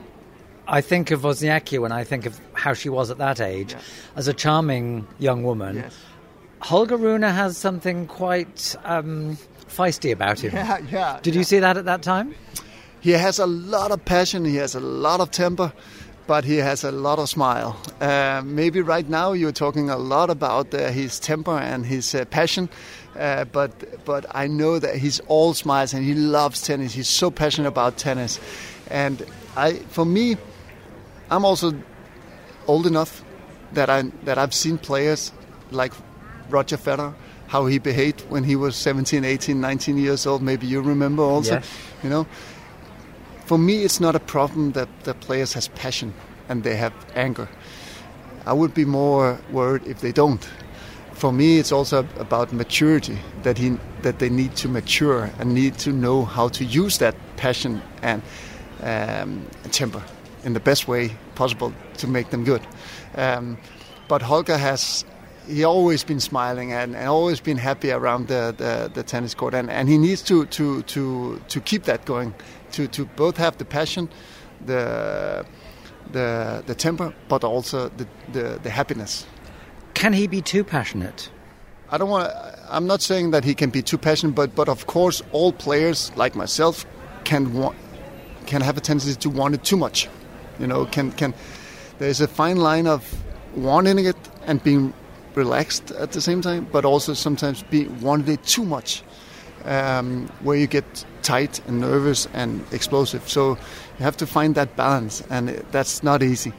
I 0.68 0.80
think 0.80 1.10
of 1.10 1.22
Wozniacki 1.22 1.78
when 1.80 1.92
I 1.92 2.04
think 2.04 2.26
of 2.26 2.40
how 2.52 2.74
she 2.74 2.88
was 2.88 3.10
at 3.10 3.18
that 3.18 3.40
age, 3.40 3.72
yes. 3.72 3.82
as 4.16 4.28
a 4.28 4.34
charming 4.34 5.06
young 5.18 5.42
woman. 5.42 5.76
Yes. 5.76 5.96
Holger 6.60 6.96
Rune 6.96 7.22
has 7.22 7.56
something 7.56 8.06
quite 8.06 8.74
um, 8.84 9.36
feisty 9.68 10.12
about 10.12 10.40
him. 10.40 10.52
Yeah, 10.54 10.78
yeah. 10.90 11.20
Did 11.22 11.34
yeah. 11.34 11.38
you 11.38 11.44
see 11.44 11.58
that 11.58 11.76
at 11.76 11.84
that 11.84 12.02
time? 12.02 12.34
He 13.00 13.12
has 13.12 13.38
a 13.38 13.46
lot 13.46 13.92
of 13.92 14.04
passion. 14.04 14.44
He 14.44 14.56
has 14.56 14.74
a 14.74 14.80
lot 14.80 15.20
of 15.20 15.30
temper 15.30 15.72
but 16.26 16.44
he 16.44 16.56
has 16.56 16.84
a 16.84 16.90
lot 16.90 17.18
of 17.18 17.28
smile. 17.28 17.76
Uh, 18.00 18.42
maybe 18.44 18.80
right 18.80 19.08
now 19.08 19.32
you're 19.32 19.52
talking 19.52 19.90
a 19.90 19.96
lot 19.96 20.30
about 20.30 20.74
uh, 20.74 20.88
his 20.90 21.20
temper 21.20 21.56
and 21.56 21.86
his 21.86 22.14
uh, 22.14 22.24
passion, 22.26 22.68
uh, 23.18 23.44
but 23.44 24.04
but 24.04 24.26
I 24.34 24.46
know 24.46 24.78
that 24.78 24.96
he's 24.96 25.20
all 25.28 25.54
smiles 25.54 25.94
and 25.94 26.04
he 26.04 26.14
loves 26.14 26.62
tennis. 26.62 26.92
He's 26.92 27.08
so 27.08 27.30
passionate 27.30 27.68
about 27.68 27.96
tennis, 27.96 28.40
and 28.90 29.24
I 29.56 29.74
for 29.90 30.04
me, 30.04 30.36
I'm 31.30 31.44
also 31.44 31.72
old 32.66 32.86
enough 32.86 33.24
that 33.72 33.88
I 33.88 34.02
that 34.24 34.38
I've 34.38 34.54
seen 34.54 34.78
players 34.78 35.32
like 35.70 35.92
Roger 36.50 36.76
Federer 36.76 37.14
how 37.48 37.66
he 37.66 37.78
behaved 37.78 38.22
when 38.28 38.42
he 38.42 38.56
was 38.56 38.74
17, 38.74 39.24
18, 39.24 39.60
19 39.60 39.98
years 39.98 40.26
old. 40.26 40.42
Maybe 40.42 40.66
you 40.66 40.80
remember 40.80 41.22
also, 41.22 41.54
yes. 41.54 41.70
you 42.02 42.10
know 42.10 42.26
for 43.46 43.58
me, 43.58 43.84
it's 43.84 44.00
not 44.00 44.16
a 44.16 44.20
problem 44.20 44.72
that 44.72 44.88
the 45.04 45.14
players 45.14 45.52
has 45.52 45.68
passion 45.68 46.12
and 46.48 46.64
they 46.64 46.76
have 46.76 46.92
anger. 47.14 47.48
I 48.44 48.52
would 48.52 48.74
be 48.74 48.84
more 48.84 49.38
worried 49.50 49.86
if 49.86 50.00
they 50.00 50.12
don't. 50.12 50.44
For 51.12 51.32
me, 51.32 51.58
it's 51.58 51.72
also 51.72 52.06
about 52.18 52.52
maturity 52.52 53.18
that 53.42 53.56
he 53.56 53.78
that 54.02 54.18
they 54.18 54.28
need 54.28 54.54
to 54.56 54.68
mature 54.68 55.30
and 55.38 55.54
need 55.54 55.78
to 55.78 55.90
know 55.90 56.24
how 56.24 56.48
to 56.48 56.64
use 56.64 56.98
that 56.98 57.14
passion 57.36 57.80
and 58.02 58.22
um, 58.82 59.46
temper 59.70 60.02
in 60.44 60.52
the 60.52 60.60
best 60.60 60.86
way 60.86 61.16
possible 61.34 61.72
to 61.96 62.06
make 62.06 62.30
them 62.30 62.44
good. 62.44 62.62
Um, 63.14 63.56
but 64.08 64.22
Holger 64.22 64.58
has 64.58 65.04
he 65.48 65.64
always 65.64 66.04
been 66.04 66.20
smiling 66.20 66.72
and, 66.72 66.96
and 66.96 67.08
always 67.08 67.40
been 67.40 67.56
happy 67.56 67.90
around 67.92 68.28
the, 68.28 68.54
the, 68.56 68.90
the, 68.92 69.02
tennis 69.02 69.34
court 69.34 69.54
and, 69.54 69.70
and 69.70 69.88
he 69.88 69.96
needs 69.96 70.20
to, 70.22 70.44
to, 70.46 70.82
to, 70.82 71.40
to 71.48 71.60
keep 71.60 71.84
that 71.84 72.04
going 72.04 72.34
to, 72.72 72.86
to 72.88 73.04
both 73.16 73.36
have 73.36 73.58
the 73.58 73.64
passion 73.64 74.08
the 74.64 75.44
the, 76.12 76.62
the 76.66 76.74
temper 76.74 77.12
but 77.28 77.42
also 77.42 77.88
the, 77.88 78.06
the, 78.32 78.60
the 78.62 78.70
happiness. 78.70 79.26
Can 79.94 80.12
he 80.12 80.26
be 80.26 80.40
too 80.40 80.62
passionate? 80.62 81.30
I 81.90 81.98
don't 81.98 82.10
want 82.10 82.32
I'm 82.68 82.86
not 82.86 83.02
saying 83.02 83.30
that 83.30 83.44
he 83.44 83.54
can 83.54 83.70
be 83.70 83.82
too 83.82 83.98
passionate 83.98 84.34
but 84.34 84.54
but 84.54 84.68
of 84.68 84.86
course 84.86 85.22
all 85.32 85.52
players 85.52 86.12
like 86.16 86.34
myself 86.34 86.84
can 87.24 87.52
want 87.52 87.76
can 88.46 88.60
have 88.60 88.76
a 88.76 88.80
tendency 88.80 89.14
to 89.14 89.30
want 89.30 89.54
it 89.54 89.64
too 89.64 89.76
much. 89.76 90.08
You 90.58 90.66
know 90.66 90.86
can 90.86 91.12
can 91.12 91.34
there's 91.98 92.20
a 92.20 92.28
fine 92.28 92.56
line 92.56 92.86
of 92.86 93.02
wanting 93.54 94.04
it 94.04 94.16
and 94.46 94.62
being 94.62 94.92
relaxed 95.34 95.90
at 95.92 96.12
the 96.12 96.20
same 96.20 96.42
time, 96.42 96.66
but 96.72 96.84
also 96.84 97.14
sometimes 97.14 97.62
be 97.62 97.86
wanting 98.00 98.34
it 98.34 98.44
too 98.44 98.64
much, 98.64 99.02
um, 99.66 100.28
where 100.40 100.56
you 100.56 100.66
get 100.66 101.04
tight 101.22 101.60
and 101.66 101.80
nervous 101.80 102.26
and 102.32 102.64
explosive. 102.72 103.28
So 103.28 103.50
you 103.98 104.04
have 104.04 104.16
to 104.18 104.26
find 104.26 104.54
that 104.54 104.76
balance, 104.76 105.22
and 105.28 105.48
that's 105.70 106.02
not 106.02 106.22
easy. 106.22 106.52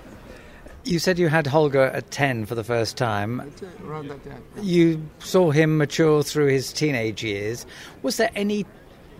You 0.84 1.00
said 1.00 1.20
you 1.20 1.28
had 1.28 1.48
Holger 1.48 1.84
at 1.84 2.12
10 2.12 2.46
for 2.46 2.56
the 2.56 2.64
first 2.64 2.96
time. 2.96 3.52
You 4.62 5.02
saw 5.20 5.52
him 5.52 5.78
mature 5.78 6.24
through 6.24 6.48
his 6.48 6.72
teenage 6.72 7.24
years. 7.24 7.66
Was 8.04 8.16
there 8.18 8.30
any 8.36 8.66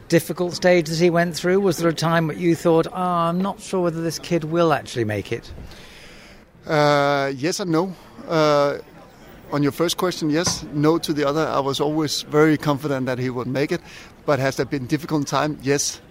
difficult 0.08 0.54
stage 0.54 0.88
that 0.88 0.98
he 0.98 1.10
went 1.10 1.36
through? 1.36 1.60
Was 1.60 1.78
there 1.78 1.90
a 1.90 1.94
time 1.94 2.28
that 2.28 2.38
you 2.38 2.56
thought, 2.56 2.88
oh, 2.88 2.94
I'm 2.94 3.42
not 3.42 3.60
sure 3.60 3.82
whether 3.82 4.02
this 4.02 4.18
kid 4.18 4.46
will 4.46 4.72
actually 4.72 5.04
make 5.04 5.34
it? 5.34 5.52
Uh, 6.66 7.34
yes 7.36 7.60
and 7.60 7.72
no. 7.72 7.94
Uh, 8.28 8.78
on 9.52 9.64
your 9.64 9.72
first 9.72 9.98
question, 9.98 10.30
yes. 10.30 10.64
No 10.74 10.98
to 10.98 11.14
the 11.14 11.28
other. 11.28 11.46
I 11.48 11.60
was 11.60 11.80
always 11.80 12.24
very 12.24 12.58
confident 12.58 13.06
that 13.06 13.20
he 13.20 13.30
would 13.30 13.48
make 13.48 13.72
it. 13.72 13.82
But 14.26 14.40
has 14.40 14.58
there 14.58 14.66
been 14.66 14.88
difficult 14.88 15.28
time? 15.28 15.58
Yes. 15.62 16.02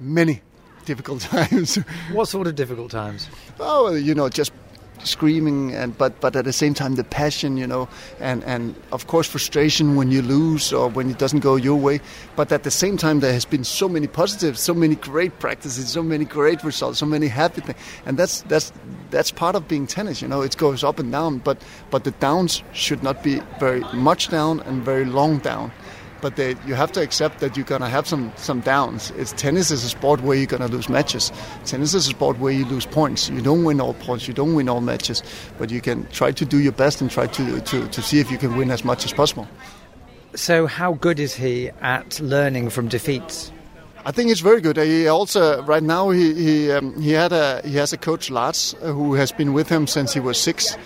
Many 0.00 0.42
difficult 0.84 1.20
times. 1.32 1.76
what 2.12 2.28
sort 2.28 2.46
of 2.46 2.54
difficult 2.54 2.90
times? 2.90 3.28
Oh, 3.60 3.94
you 3.94 4.14
know, 4.14 4.28
just 4.28 4.52
screaming 5.04 5.72
and 5.72 5.96
but 5.96 6.20
but 6.20 6.36
at 6.36 6.44
the 6.44 6.52
same 6.52 6.74
time 6.74 6.94
the 6.96 7.04
passion 7.04 7.56
you 7.56 7.66
know 7.66 7.88
and 8.20 8.44
and 8.44 8.74
of 8.92 9.06
course 9.06 9.28
frustration 9.28 9.96
when 9.96 10.10
you 10.10 10.22
lose 10.22 10.72
or 10.72 10.88
when 10.88 11.10
it 11.10 11.18
doesn't 11.18 11.40
go 11.40 11.56
your 11.56 11.76
way. 11.76 12.00
But 12.36 12.52
at 12.52 12.62
the 12.62 12.70
same 12.70 12.96
time 12.96 13.20
there 13.20 13.32
has 13.32 13.44
been 13.44 13.64
so 13.64 13.88
many 13.88 14.06
positives 14.06 14.60
so 14.60 14.74
many 14.74 14.94
great 14.94 15.38
practices 15.38 15.88
so 15.88 16.02
many 16.02 16.24
great 16.24 16.62
results 16.64 16.98
so 16.98 17.06
many 17.06 17.28
happy 17.28 17.60
things 17.60 17.78
and 18.06 18.18
that's 18.18 18.42
that's 18.42 18.72
that's 19.10 19.30
part 19.30 19.54
of 19.56 19.68
being 19.68 19.86
tennis 19.86 20.22
you 20.22 20.28
know. 20.28 20.42
It 20.42 20.56
goes 20.56 20.84
up 20.84 20.98
and 20.98 21.10
down 21.12 21.38
but 21.38 21.62
but 21.90 22.04
the 22.04 22.12
downs 22.12 22.62
should 22.72 23.02
not 23.02 23.22
be 23.22 23.40
very 23.58 23.80
much 23.94 24.28
down 24.28 24.60
and 24.60 24.82
very 24.82 25.04
long 25.04 25.38
down 25.38 25.72
but 26.20 26.36
they, 26.36 26.56
you 26.66 26.74
have 26.74 26.92
to 26.92 27.02
accept 27.02 27.40
that 27.40 27.56
you're 27.56 27.66
going 27.66 27.80
to 27.80 27.88
have 27.88 28.06
some, 28.06 28.32
some 28.36 28.60
downs. 28.60 29.10
It's 29.12 29.32
tennis 29.32 29.70
is 29.70 29.84
a 29.84 29.88
sport 29.88 30.20
where 30.22 30.36
you're 30.36 30.46
going 30.46 30.62
to 30.62 30.68
lose 30.68 30.88
matches. 30.88 31.32
Tennis 31.64 31.94
is 31.94 32.06
a 32.06 32.10
sport 32.10 32.38
where 32.38 32.52
you 32.52 32.64
lose 32.64 32.86
points. 32.86 33.28
You 33.28 33.40
don't 33.40 33.64
win 33.64 33.80
all 33.80 33.94
points. 33.94 34.28
You 34.28 34.34
don't 34.34 34.54
win 34.54 34.68
all 34.68 34.80
matches, 34.80 35.22
but 35.58 35.70
you 35.70 35.80
can 35.80 36.06
try 36.10 36.32
to 36.32 36.44
do 36.44 36.58
your 36.58 36.72
best 36.72 37.00
and 37.00 37.10
try 37.10 37.26
to, 37.26 37.60
to, 37.60 37.88
to 37.88 38.02
see 38.02 38.20
if 38.20 38.30
you 38.30 38.38
can 38.38 38.56
win 38.56 38.70
as 38.70 38.84
much 38.84 39.04
as 39.04 39.12
possible. 39.12 39.46
So, 40.34 40.66
how 40.66 40.92
good 40.92 41.18
is 41.18 41.34
he 41.34 41.70
at 41.80 42.20
learning 42.20 42.70
from 42.70 42.88
defeats? 42.88 43.50
I 44.04 44.12
think 44.12 44.28
he's 44.28 44.40
very 44.40 44.60
good. 44.60 44.76
He 44.76 45.08
also 45.08 45.62
right 45.62 45.82
now 45.82 46.10
he 46.10 46.34
he, 46.34 46.70
um, 46.70 47.00
he 47.00 47.12
had 47.12 47.32
a 47.32 47.60
he 47.64 47.76
has 47.76 47.92
a 47.92 47.98
coach 47.98 48.30
Lars 48.30 48.74
who 48.80 49.14
has 49.14 49.32
been 49.32 49.52
with 49.52 49.68
him 49.68 49.86
since 49.86 50.14
he 50.14 50.20
was 50.20 50.38
six, 50.38 50.76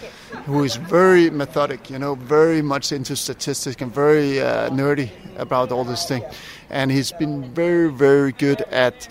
who 0.47 0.65
is 0.65 0.77
very 0.77 1.31
methodic, 1.31 1.91
you 1.91 1.99
know, 1.99 2.15
very 2.15 2.63
much 2.63 2.93
into 2.93 3.17
statistics 3.17 3.81
and 3.81 3.93
very 3.95 4.41
uh, 4.41 4.71
nerdy 4.71 5.11
about 5.37 5.73
all 5.73 5.85
this 5.85 6.07
thing, 6.07 6.23
and 6.71 6.91
he's 6.91 7.13
been 7.13 7.43
very 7.55 7.91
very 7.91 8.33
good 8.33 8.63
at 8.71 9.09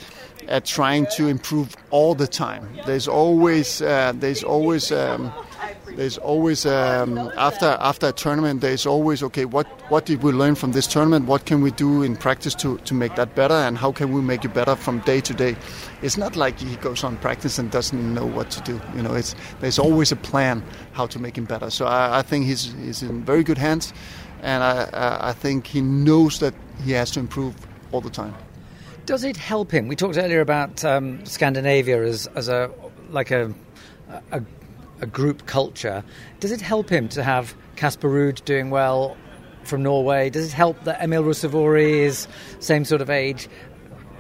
at 0.48 0.66
trying 0.66 1.08
to 1.16 1.28
improve 1.28 1.76
all 1.92 2.16
the 2.16 2.28
time. 2.28 2.68
There's 2.86 3.08
always 3.08 3.82
uh, 3.82 4.14
there's 4.16 4.44
always 4.44 4.92
um, 4.92 5.32
there's 5.96 6.18
always 6.18 6.66
um, 6.66 7.18
after 7.38 7.66
after 7.80 8.08
a 8.08 8.12
tournament 8.12 8.62
there's 8.62 8.86
always 8.86 9.22
okay 9.24 9.46
what 9.46 9.68
what 9.92 10.06
did 10.06 10.24
we 10.24 10.32
learn 10.32 10.56
from 10.56 10.72
this 10.72 10.88
tournament? 10.88 11.26
What 11.26 11.46
can 11.46 11.62
we 11.62 11.72
do 11.72 12.04
in 12.04 12.16
practice 12.16 12.56
to, 12.56 12.78
to 12.78 12.94
make 12.94 13.16
that 13.16 13.36
better? 13.36 13.54
And 13.54 13.78
how 13.78 13.92
can 13.92 14.14
we 14.14 14.22
make 14.22 14.46
it 14.46 14.54
better 14.54 14.76
from 14.76 15.00
day 15.00 15.22
to 15.22 15.34
day? 15.34 15.56
It's 16.02 16.18
not 16.18 16.36
like 16.36 16.60
he 16.60 16.76
goes 16.78 17.04
on 17.04 17.18
practice 17.18 17.60
and 17.60 17.70
doesn't 17.70 18.14
know 18.14 18.26
what 18.26 18.50
to 18.52 18.62
do. 18.62 18.82
You 18.96 19.04
know 19.04 19.14
it's 19.14 19.36
there's 19.60 19.80
always 19.80 20.12
a 20.12 20.16
plan 20.16 20.64
how 20.94 21.08
to 21.08 21.20
make 21.20 21.38
him 21.38 21.46
better. 21.46 21.70
So 21.70 21.86
I, 21.86 22.20
I 22.20 22.22
think 22.22 22.46
he's 22.46 22.74
he's 22.74 23.04
in 23.04 23.24
very 23.24 23.44
good 23.44 23.58
hands. 23.58 23.94
And 24.42 24.64
I, 24.64 25.18
I 25.22 25.34
think 25.34 25.68
he 25.68 25.82
knows 25.82 26.40
that 26.40 26.56
he 26.84 26.94
has 26.94 27.12
to 27.12 27.20
improve 27.20 27.54
all 27.92 28.02
the 28.02 28.10
time. 28.10 28.34
Does 29.06 29.24
it 29.24 29.38
help 29.38 29.72
him? 29.72 29.88
We 29.88 29.96
talked 29.96 30.18
earlier 30.18 30.42
about 30.42 30.84
um, 30.86 31.24
Scandinavia 31.26 32.04
as, 32.04 32.28
as 32.28 32.50
a 32.50 32.72
like 33.10 33.32
a, 33.32 33.54
a, 34.32 34.42
a 35.02 35.06
group 35.06 35.46
culture. 35.46 36.04
Does 36.40 36.52
it 36.52 36.62
help 36.62 36.90
him 36.90 37.10
to 37.10 37.24
have 37.24 37.56
Casper 37.76 38.10
Ruud 38.10 38.44
doing 38.46 38.70
well 38.70 39.18
from 39.64 39.84
Norway? 39.84 40.30
Does 40.30 40.46
it 40.46 40.54
help 40.54 40.84
that 40.84 41.02
Emil 41.02 41.24
Ruusuvuori 41.24 41.92
is 41.92 42.28
same 42.60 42.86
sort 42.86 43.02
of 43.02 43.10
age? 43.10 43.50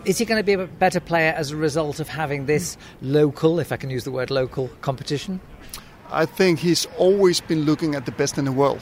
Is 0.03 0.17
he 0.17 0.25
going 0.25 0.39
to 0.39 0.43
be 0.43 0.53
a 0.53 0.65
better 0.65 0.99
player 0.99 1.31
as 1.31 1.51
a 1.51 1.55
result 1.55 1.99
of 1.99 2.09
having 2.09 2.47
this 2.47 2.75
local, 3.01 3.59
if 3.59 3.71
I 3.71 3.77
can 3.77 3.89
use 3.89 4.03
the 4.03 4.11
word 4.11 4.31
local, 4.31 4.67
competition? 4.81 5.39
I 6.09 6.25
think 6.25 6.59
he's 6.59 6.87
always 6.97 7.39
been 7.39 7.61
looking 7.61 7.95
at 7.95 8.05
the 8.05 8.11
best 8.11 8.37
in 8.37 8.45
the 8.45 8.51
world 8.51 8.81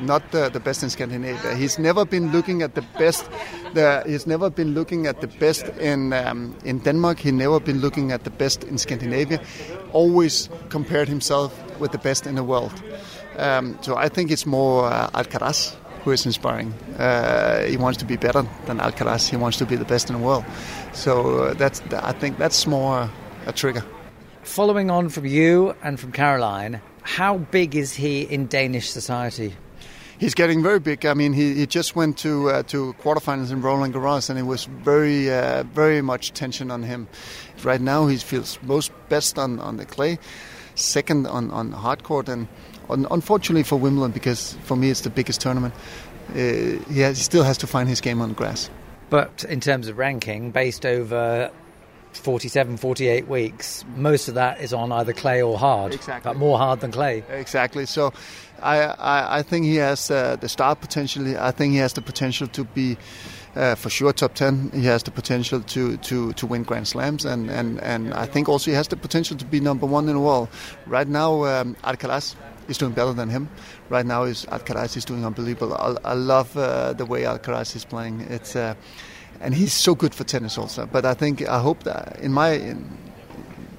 not 0.00 0.30
the, 0.32 0.48
the 0.48 0.60
best 0.60 0.82
in 0.82 0.90
Scandinavia. 0.90 1.54
He's 1.54 1.78
never 1.78 2.04
been 2.04 2.32
looking 2.32 2.62
at 2.62 2.74
the 2.74 2.82
best. 2.98 3.28
The, 3.74 4.02
he's 4.06 4.26
never 4.26 4.50
been 4.50 4.74
looking 4.74 5.06
at 5.06 5.20
the 5.20 5.26
best 5.26 5.68
in 5.78 6.12
um, 6.12 6.56
in 6.64 6.78
Denmark. 6.78 7.18
He's 7.18 7.32
never 7.32 7.60
been 7.60 7.80
looking 7.80 8.12
at 8.12 8.24
the 8.24 8.30
best 8.30 8.64
in 8.64 8.78
Scandinavia. 8.78 9.40
Always 9.92 10.48
compared 10.68 11.08
himself 11.08 11.52
with 11.80 11.92
the 11.92 11.98
best 11.98 12.26
in 12.26 12.34
the 12.34 12.44
world. 12.44 12.82
Um, 13.38 13.78
so 13.80 13.96
I 13.96 14.08
think 14.08 14.30
it's 14.30 14.46
more 14.46 14.86
uh, 14.86 15.10
Alcaraz 15.10 15.76
who 16.04 16.10
is 16.10 16.26
inspiring. 16.26 16.72
Uh, 16.98 17.62
he 17.62 17.76
wants 17.76 17.98
to 17.98 18.04
be 18.04 18.16
better 18.16 18.42
than 18.66 18.78
Alcaraz. 18.78 19.28
He 19.28 19.36
wants 19.36 19.56
to 19.58 19.66
be 19.66 19.76
the 19.76 19.84
best 19.84 20.10
in 20.10 20.16
the 20.16 20.22
world. 20.22 20.44
So 20.92 21.44
uh, 21.44 21.54
that's 21.54 21.80
I 21.92 22.12
think 22.12 22.38
that's 22.38 22.66
more 22.66 23.08
a 23.46 23.52
trigger. 23.52 23.84
Following 24.42 24.90
on 24.90 25.08
from 25.08 25.26
you 25.26 25.74
and 25.82 26.00
from 26.00 26.12
Caroline, 26.12 26.80
how 27.02 27.38
big 27.38 27.76
is 27.76 27.94
he 27.94 28.22
in 28.22 28.46
Danish 28.46 28.90
society? 28.90 29.54
He's 30.22 30.34
getting 30.34 30.62
very 30.62 30.78
big. 30.78 31.04
I 31.04 31.14
mean, 31.14 31.32
he, 31.32 31.54
he 31.54 31.66
just 31.66 31.96
went 31.96 32.16
to 32.18 32.48
uh, 32.48 32.62
to 32.64 32.94
quarterfinals 33.02 33.50
in 33.50 33.60
Roland 33.60 33.92
Garros, 33.94 34.30
and 34.30 34.38
it 34.38 34.44
was 34.44 34.66
very 34.66 35.30
uh, 35.30 35.64
very 35.64 36.00
much 36.00 36.32
tension 36.32 36.70
on 36.70 36.84
him. 36.84 37.08
Right 37.64 37.80
now, 37.80 38.06
he 38.06 38.16
feels 38.16 38.58
most 38.62 38.92
best 39.08 39.38
on, 39.38 39.58
on 39.58 39.76
the 39.76 39.84
clay, 39.84 40.18
second 40.74 41.26
on 41.26 41.50
on 41.50 41.72
hard 41.72 42.04
court, 42.04 42.28
and 42.28 42.46
on, 42.88 43.06
unfortunately 43.10 43.64
for 43.64 43.76
Wimbledon, 43.76 44.12
because 44.12 44.56
for 44.62 44.76
me 44.76 44.90
it's 44.90 45.02
the 45.02 45.10
biggest 45.10 45.40
tournament. 45.40 45.74
Uh, 46.30 46.34
he, 46.88 47.00
has, 47.00 47.18
he 47.18 47.24
still 47.24 47.42
has 47.42 47.58
to 47.58 47.66
find 47.66 47.88
his 47.88 48.00
game 48.00 48.22
on 48.22 48.32
grass. 48.32 48.70
But 49.10 49.44
in 49.48 49.60
terms 49.60 49.88
of 49.88 49.98
ranking, 49.98 50.52
based 50.52 50.86
over 50.86 51.50
47, 52.12 52.76
48 52.76 53.28
weeks, 53.28 53.84
most 53.96 54.28
of 54.28 54.34
that 54.34 54.60
is 54.60 54.72
on 54.72 54.92
either 54.92 55.12
clay 55.12 55.42
or 55.42 55.58
hard. 55.58 55.94
Exactly. 55.94 56.28
But 56.28 56.38
more 56.38 56.58
hard 56.58 56.80
than 56.80 56.92
clay. 56.92 57.24
Exactly. 57.30 57.86
So 57.86 58.12
I, 58.60 58.78
I, 58.82 59.38
I 59.38 59.42
think 59.42 59.64
he 59.64 59.76
has 59.76 60.10
uh, 60.10 60.36
the 60.36 60.48
start 60.48 60.80
potentially. 60.80 61.36
I 61.36 61.50
think 61.50 61.72
he 61.72 61.78
has 61.78 61.92
the 61.92 62.02
potential 62.02 62.46
to 62.48 62.64
be. 62.64 62.96
Uh, 63.54 63.74
for 63.74 63.90
sure, 63.90 64.14
top 64.14 64.32
10. 64.32 64.70
He 64.72 64.86
has 64.86 65.02
the 65.02 65.10
potential 65.10 65.60
to, 65.60 65.98
to, 65.98 66.32
to 66.32 66.46
win 66.46 66.62
Grand 66.62 66.88
Slams, 66.88 67.26
and, 67.26 67.50
and, 67.50 67.78
and 67.82 68.14
I 68.14 68.24
think 68.24 68.48
also 68.48 68.70
he 68.70 68.74
has 68.74 68.88
the 68.88 68.96
potential 68.96 69.36
to 69.36 69.44
be 69.44 69.60
number 69.60 69.84
one 69.84 70.08
in 70.08 70.14
the 70.14 70.20
world. 70.20 70.48
Right 70.86 71.06
now, 71.06 71.44
um, 71.44 71.76
Alcaraz 71.84 72.34
is 72.68 72.78
doing 72.78 72.92
better 72.92 73.12
than 73.12 73.28
him. 73.28 73.50
Right 73.90 74.06
now, 74.06 74.22
is 74.22 74.46
Alcaraz 74.46 74.96
is 74.96 75.04
doing 75.04 75.26
unbelievable. 75.26 75.74
I, 75.74 76.12
I 76.12 76.14
love 76.14 76.56
uh, 76.56 76.94
the 76.94 77.04
way 77.04 77.24
Alcaraz 77.24 77.76
is 77.76 77.84
playing. 77.84 78.22
It's 78.22 78.56
uh, 78.56 78.74
and 79.42 79.54
he's 79.54 79.72
so 79.72 79.94
good 79.94 80.14
for 80.14 80.24
tennis 80.24 80.56
also. 80.56 80.86
But 80.86 81.04
I 81.04 81.14
think 81.14 81.46
I 81.48 81.60
hope 81.60 81.82
that 81.82 82.18
in 82.20 82.32
my 82.32 82.52
in 82.52 82.98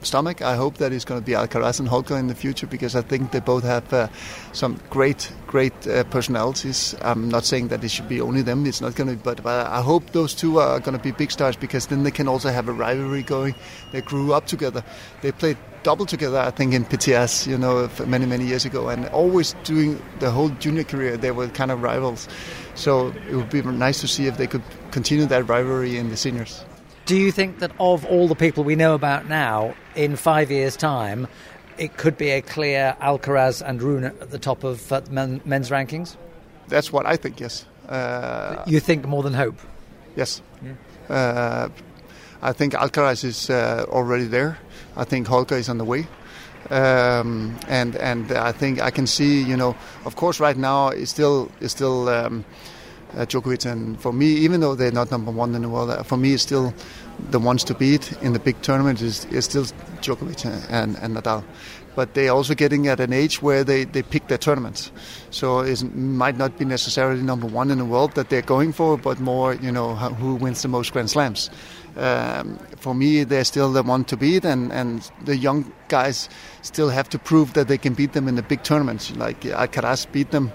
stomach, 0.06 0.42
I 0.42 0.56
hope 0.56 0.78
that 0.78 0.92
it's 0.92 1.06
going 1.06 1.20
to 1.20 1.26
be 1.26 1.34
Alcaraz 1.34 1.80
and 1.80 1.88
Holger 1.88 2.18
in 2.18 2.28
the 2.28 2.36
future 2.36 2.68
because 2.68 2.96
I 2.96 3.02
think 3.02 3.32
they 3.32 3.40
both 3.40 3.64
have 3.64 3.92
uh, 3.94 4.08
some 4.52 4.80
great, 4.90 5.32
great 5.48 5.88
uh, 5.88 6.04
personalities. 6.06 6.96
I'm 7.02 7.30
not 7.30 7.46
saying 7.46 7.70
that 7.70 7.84
it 7.84 7.90
should 7.90 8.10
be 8.10 8.22
only 8.22 8.42
them. 8.42 8.66
It's 8.66 8.82
not 8.82 8.96
going 8.96 9.10
to, 9.10 9.16
be, 9.16 9.22
but, 9.24 9.44
but 9.44 9.68
I 9.68 9.82
hope 9.82 10.12
those 10.12 10.34
two 10.34 10.60
are 10.60 10.80
going 10.80 10.98
to 10.98 11.04
be 11.04 11.12
big 11.12 11.32
stars 11.32 11.56
because 11.56 11.88
then 11.88 12.04
they 12.04 12.12
can 12.12 12.28
also 12.28 12.50
have 12.50 12.68
a 12.68 12.74
rivalry 12.74 13.24
going. 13.24 13.56
They 13.92 14.02
grew 14.02 14.34
up 14.34 14.48
together. 14.48 14.84
They 15.22 15.32
played 15.32 15.58
double 15.84 16.06
together, 16.06 16.40
I 16.40 16.52
think, 16.52 16.74
in 16.74 16.86
PTS, 16.86 17.46
you 17.48 17.58
know, 17.58 17.90
many, 18.06 18.26
many 18.26 18.46
years 18.46 18.66
ago. 18.66 18.90
And 18.90 19.06
always 19.08 19.54
doing 19.64 20.02
the 20.20 20.32
whole 20.32 20.50
junior 20.50 20.84
career, 20.84 21.18
they 21.18 21.32
were 21.32 21.48
kind 21.50 21.72
of 21.72 21.82
rivals. 21.82 22.28
So 22.76 23.14
it 23.30 23.36
would 23.36 23.50
be 23.50 23.62
nice 23.62 24.02
to 24.02 24.08
see 24.08 24.28
if 24.28 24.38
they 24.38 24.48
could 24.48 24.64
continue 24.92 25.26
that 25.26 25.48
rivalry 25.48 25.98
in 25.98 26.10
the 26.10 26.18
seniors. 26.18 26.66
Do 27.06 27.18
you 27.18 27.32
think 27.32 27.60
that 27.60 27.72
of 27.80 28.06
all 28.06 28.28
the 28.28 28.36
people 28.36 28.64
we 28.64 28.76
know 28.76 28.94
about 28.94 29.28
now, 29.28 29.76
in 29.96 30.16
five 30.16 30.50
years' 30.50 30.78
time, 30.78 31.28
it 31.78 31.98
could 31.98 32.18
be 32.18 32.30
a 32.30 32.42
clear 32.42 32.96
Alcaraz 33.02 33.62
and 33.62 33.82
Rune 33.82 34.06
at 34.06 34.32
the 34.32 34.40
top 34.40 34.64
of 34.64 34.92
uh, 34.92 35.02
men, 35.10 35.42
men's 35.44 35.70
rankings? 35.70 36.16
That's 36.68 36.94
what 36.94 37.06
I 37.06 37.18
think, 37.18 37.40
yes. 37.40 37.66
Uh, 37.90 38.64
you 38.66 38.80
think 38.80 39.06
more 39.06 39.22
than 39.22 39.34
hope? 39.34 39.60
Yes. 40.16 40.42
Yeah. 40.62 41.14
Uh, 41.14 41.70
I 42.42 42.54
think 42.54 42.74
Alcaraz 42.74 43.24
is 43.24 43.50
uh, 43.50 43.86
already 43.90 44.26
there. 44.26 44.58
I 44.96 45.04
think 45.04 45.28
Holger 45.28 45.56
is 45.56 45.70
on 45.70 45.78
the 45.78 45.86
way. 45.86 46.08
Um, 46.70 47.58
and 47.68 47.96
and 47.98 48.32
I 48.32 48.52
think 48.52 48.82
I 48.82 48.90
can 48.90 49.08
see, 49.08 49.42
you 49.44 49.58
know, 49.58 49.76
of 50.06 50.16
course, 50.16 50.40
right 50.40 50.58
now 50.58 50.90
it's 50.90 51.12
still 51.12 51.52
it's 51.60 51.74
still 51.74 52.08
um, 52.10 52.46
uh, 53.16 53.26
Djokovic, 53.26 53.70
and 53.70 54.00
for 54.00 54.14
me, 54.14 54.28
even 54.28 54.62
though 54.62 54.76
they're 54.76 54.92
not 54.92 55.12
number 55.12 55.32
one 55.32 55.56
in 55.56 55.62
the 55.62 55.70
world, 55.70 55.90
uh, 55.90 56.04
for 56.04 56.18
me, 56.18 56.34
it's 56.34 56.44
still 56.44 56.74
the 57.30 57.40
ones 57.40 57.64
to 57.66 57.74
beat 57.74 58.12
in 58.22 58.34
the 58.34 58.40
big 58.40 58.62
tournament 58.62 59.02
is, 59.02 59.26
is 59.26 59.46
still 59.46 59.66
Djokovic 60.02 60.46
and, 60.70 60.98
and 60.98 61.16
Nadal. 61.16 61.44
But 61.96 62.16
they're 62.16 62.32
also 62.32 62.56
getting 62.56 62.88
at 62.88 63.00
an 63.00 63.14
age 63.14 63.44
where 63.44 63.64
they, 63.64 63.84
they 63.84 64.02
pick 64.02 64.28
their 64.28 64.40
tournaments. 64.40 64.92
So 65.30 65.60
it 65.60 65.84
might 65.94 66.38
not 66.38 66.58
be 66.58 66.66
necessarily 66.66 67.22
number 67.22 67.46
one 67.46 67.70
in 67.70 67.78
the 67.78 67.86
world 67.86 68.16
that 68.16 68.30
they're 68.30 68.42
going 68.42 68.74
for, 68.74 68.98
but 68.98 69.20
more, 69.20 69.54
you 69.54 69.72
know, 69.72 69.94
who 69.96 70.34
wins 70.34 70.64
the 70.64 70.70
most 70.70 70.92
Grand 70.92 71.12
Slams. 71.12 71.52
Um, 71.96 72.58
for 72.78 72.96
me, 72.96 73.24
they're 73.24 73.44
still 73.44 73.72
the 73.72 73.84
one 73.84 74.04
to 74.06 74.18
beat, 74.18 74.46
and, 74.46 74.72
and 74.72 75.10
the 75.26 75.38
young 75.38 75.72
guys 75.90 76.28
still 76.62 76.90
have 76.90 77.08
to 77.10 77.20
prove 77.20 77.54
that 77.54 77.68
they 77.68 77.78
can 77.78 77.94
beat 77.94 78.14
them 78.14 78.28
in 78.28 78.36
the 78.36 78.42
big 78.42 78.64
tournaments. 78.64 79.16
Like 79.16 79.42
Alcaraz 79.42 80.12
beat 80.12 80.32
them, 80.32 80.52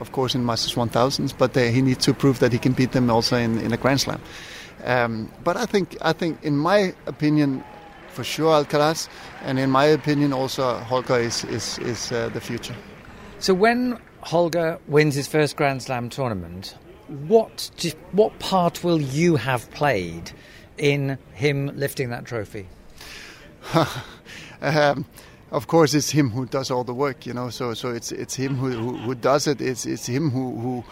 of 0.00 0.12
course, 0.12 0.34
in 0.34 0.44
Masters 0.44 0.74
1000s, 0.74 1.36
but 1.36 1.54
they, 1.54 1.72
he 1.72 1.80
needs 1.80 2.04
to 2.04 2.12
prove 2.14 2.40
that 2.40 2.52
he 2.52 2.58
can 2.58 2.72
beat 2.72 2.92
them 2.92 3.10
also 3.10 3.36
in, 3.36 3.58
in 3.60 3.72
a 3.72 3.76
Grand 3.76 4.00
Slam. 4.00 4.20
Um, 4.84 5.32
but 5.42 5.56
I 5.56 5.64
think, 5.66 5.96
I 6.02 6.12
think, 6.12 6.44
in 6.44 6.56
my 6.56 6.94
opinion, 7.06 7.64
for 8.16 8.24
sure 8.24 8.64
Alcaraz, 8.64 9.08
and 9.42 9.58
in 9.58 9.70
my 9.70 9.84
opinion, 9.84 10.32
also 10.32 10.78
Holger 10.78 11.18
is 11.18 11.44
is, 11.44 11.78
is 11.78 12.12
uh, 12.12 12.28
the 12.30 12.40
future. 12.40 12.74
So 13.38 13.52
when 13.54 13.98
Holger 14.22 14.78
wins 14.88 15.14
his 15.14 15.26
first 15.26 15.56
Grand 15.56 15.82
Slam 15.82 16.08
tournament, 16.08 16.76
what 17.28 17.70
what 18.12 18.38
part 18.38 18.82
will 18.82 19.00
you 19.00 19.36
have 19.36 19.70
played 19.70 20.32
in 20.78 21.18
him 21.34 21.70
lifting 21.76 22.10
that 22.10 22.24
trophy? 22.24 22.66
um, 24.62 25.04
of 25.50 25.66
course, 25.66 25.94
it's 25.94 26.10
him 26.10 26.30
who 26.30 26.46
does 26.46 26.70
all 26.70 26.84
the 26.84 26.94
work, 26.94 27.26
you 27.26 27.32
know. 27.32 27.50
So, 27.50 27.74
so 27.74 27.90
it's 27.90 28.12
it's 28.12 28.34
him 28.34 28.56
who, 28.56 28.70
who, 28.70 28.96
who 28.96 29.14
does 29.14 29.46
it. 29.46 29.60
It's 29.60 29.86
it's 29.86 30.06
him 30.06 30.30
who 30.30 30.58
who, 30.58 30.84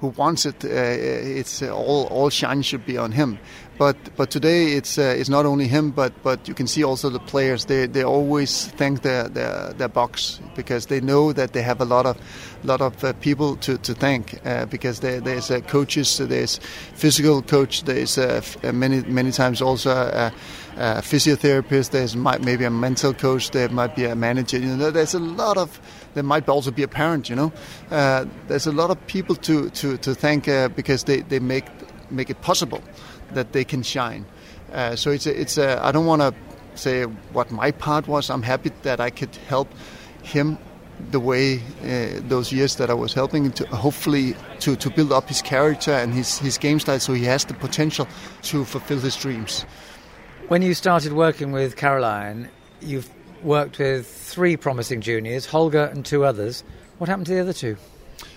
who 0.00 0.08
wants 0.08 0.46
it. 0.46 0.64
Uh, 0.64 0.68
it's 0.68 1.62
uh, 1.62 1.68
all 1.74 2.06
all 2.10 2.30
shine 2.30 2.62
should 2.62 2.86
be 2.86 2.96
on 2.96 3.12
him. 3.12 3.38
But 3.78 3.96
but 4.16 4.30
today 4.30 4.72
it's 4.72 4.98
uh, 4.98 5.14
it's 5.16 5.28
not 5.28 5.46
only 5.46 5.66
him, 5.66 5.90
but 5.90 6.12
but 6.22 6.48
you 6.48 6.54
can 6.54 6.66
see 6.66 6.84
also 6.84 7.10
the 7.10 7.18
players. 7.18 7.66
They 7.66 7.86
they 7.86 8.02
always 8.02 8.66
thank 8.76 9.02
their 9.02 9.28
their, 9.28 9.72
their 9.72 9.88
box 9.88 10.40
because 10.54 10.86
they 10.86 11.00
know 11.00 11.32
that 11.32 11.52
they 11.52 11.62
have 11.62 11.80
a 11.80 11.84
lot 11.84 12.06
of 12.06 12.16
lot 12.64 12.80
of 12.80 13.02
uh, 13.04 13.12
people 13.20 13.56
to 13.56 13.78
to 13.78 13.94
thank 13.94 14.40
uh, 14.44 14.66
because 14.66 15.00
there, 15.00 15.20
there's 15.20 15.50
uh, 15.50 15.60
coaches, 15.60 16.18
there's 16.18 16.58
physical 16.94 17.42
coach, 17.42 17.84
there's 17.84 18.18
many 18.72 19.02
many 19.02 19.32
times 19.32 19.62
also 19.62 19.90
a 19.90 20.32
physiotherapist, 21.02 21.90
there's 21.90 22.16
might, 22.16 22.42
maybe 22.42 22.64
a 22.64 22.70
mental 22.70 23.12
coach, 23.12 23.50
there 23.50 23.68
might 23.68 23.94
be 23.94 24.04
a 24.04 24.14
manager. 24.14 24.58
You 24.58 24.76
know, 24.76 24.90
there's 24.90 25.14
a 25.14 25.18
lot 25.18 25.58
of 25.58 25.78
there 26.14 26.22
might 26.22 26.48
also 26.48 26.70
be 26.70 26.82
a 26.82 26.88
parent. 26.88 27.28
You 27.28 27.36
know, 27.36 27.52
uh, 27.90 28.24
there's 28.48 28.66
a 28.66 28.72
lot 28.72 28.90
of 28.90 29.06
people 29.06 29.36
to 29.36 29.70
to 29.70 29.96
to 29.98 30.14
thank 30.14 30.48
uh, 30.48 30.68
because 30.68 31.04
they 31.04 31.22
they 31.22 31.40
make 31.40 31.66
make 32.10 32.30
it 32.30 32.40
possible 32.42 32.82
that 33.34 33.52
they 33.52 33.64
can 33.64 33.82
shine. 33.82 34.24
Uh, 34.72 34.96
so 34.96 35.10
it's 35.10 35.26
a, 35.26 35.40
it's 35.40 35.58
a, 35.58 35.84
I 35.84 35.92
don't 35.92 36.06
want 36.06 36.22
to 36.22 36.34
say 36.74 37.04
what 37.32 37.50
my 37.50 37.70
part 37.70 38.06
was. 38.06 38.30
I'm 38.30 38.42
happy 38.42 38.70
that 38.82 39.00
I 39.00 39.10
could 39.10 39.34
help 39.48 39.68
him 40.22 40.58
the 41.10 41.20
way 41.20 41.60
uh, 41.82 42.20
those 42.28 42.52
years 42.52 42.76
that 42.76 42.90
I 42.90 42.94
was 42.94 43.14
helping 43.14 43.50
to 43.52 43.66
hopefully 43.68 44.36
to, 44.60 44.76
to 44.76 44.90
build 44.90 45.12
up 45.12 45.28
his 45.28 45.40
character 45.42 45.92
and 45.92 46.12
his, 46.12 46.38
his 46.38 46.58
game 46.58 46.78
style 46.78 47.00
so 47.00 47.14
he 47.14 47.24
has 47.24 47.44
the 47.46 47.54
potential 47.54 48.06
to 48.42 48.64
fulfill 48.64 48.98
his 48.98 49.16
dreams. 49.16 49.64
When 50.48 50.62
you 50.62 50.74
started 50.74 51.12
working 51.12 51.52
with 51.52 51.76
Caroline, 51.76 52.50
you've 52.80 53.08
worked 53.42 53.78
with 53.78 54.06
three 54.06 54.56
promising 54.56 55.00
juniors, 55.00 55.46
Holger 55.46 55.84
and 55.84 56.04
two 56.04 56.24
others. 56.24 56.64
What 56.98 57.08
happened 57.08 57.26
to 57.26 57.34
the 57.34 57.40
other 57.40 57.52
two? 57.52 57.76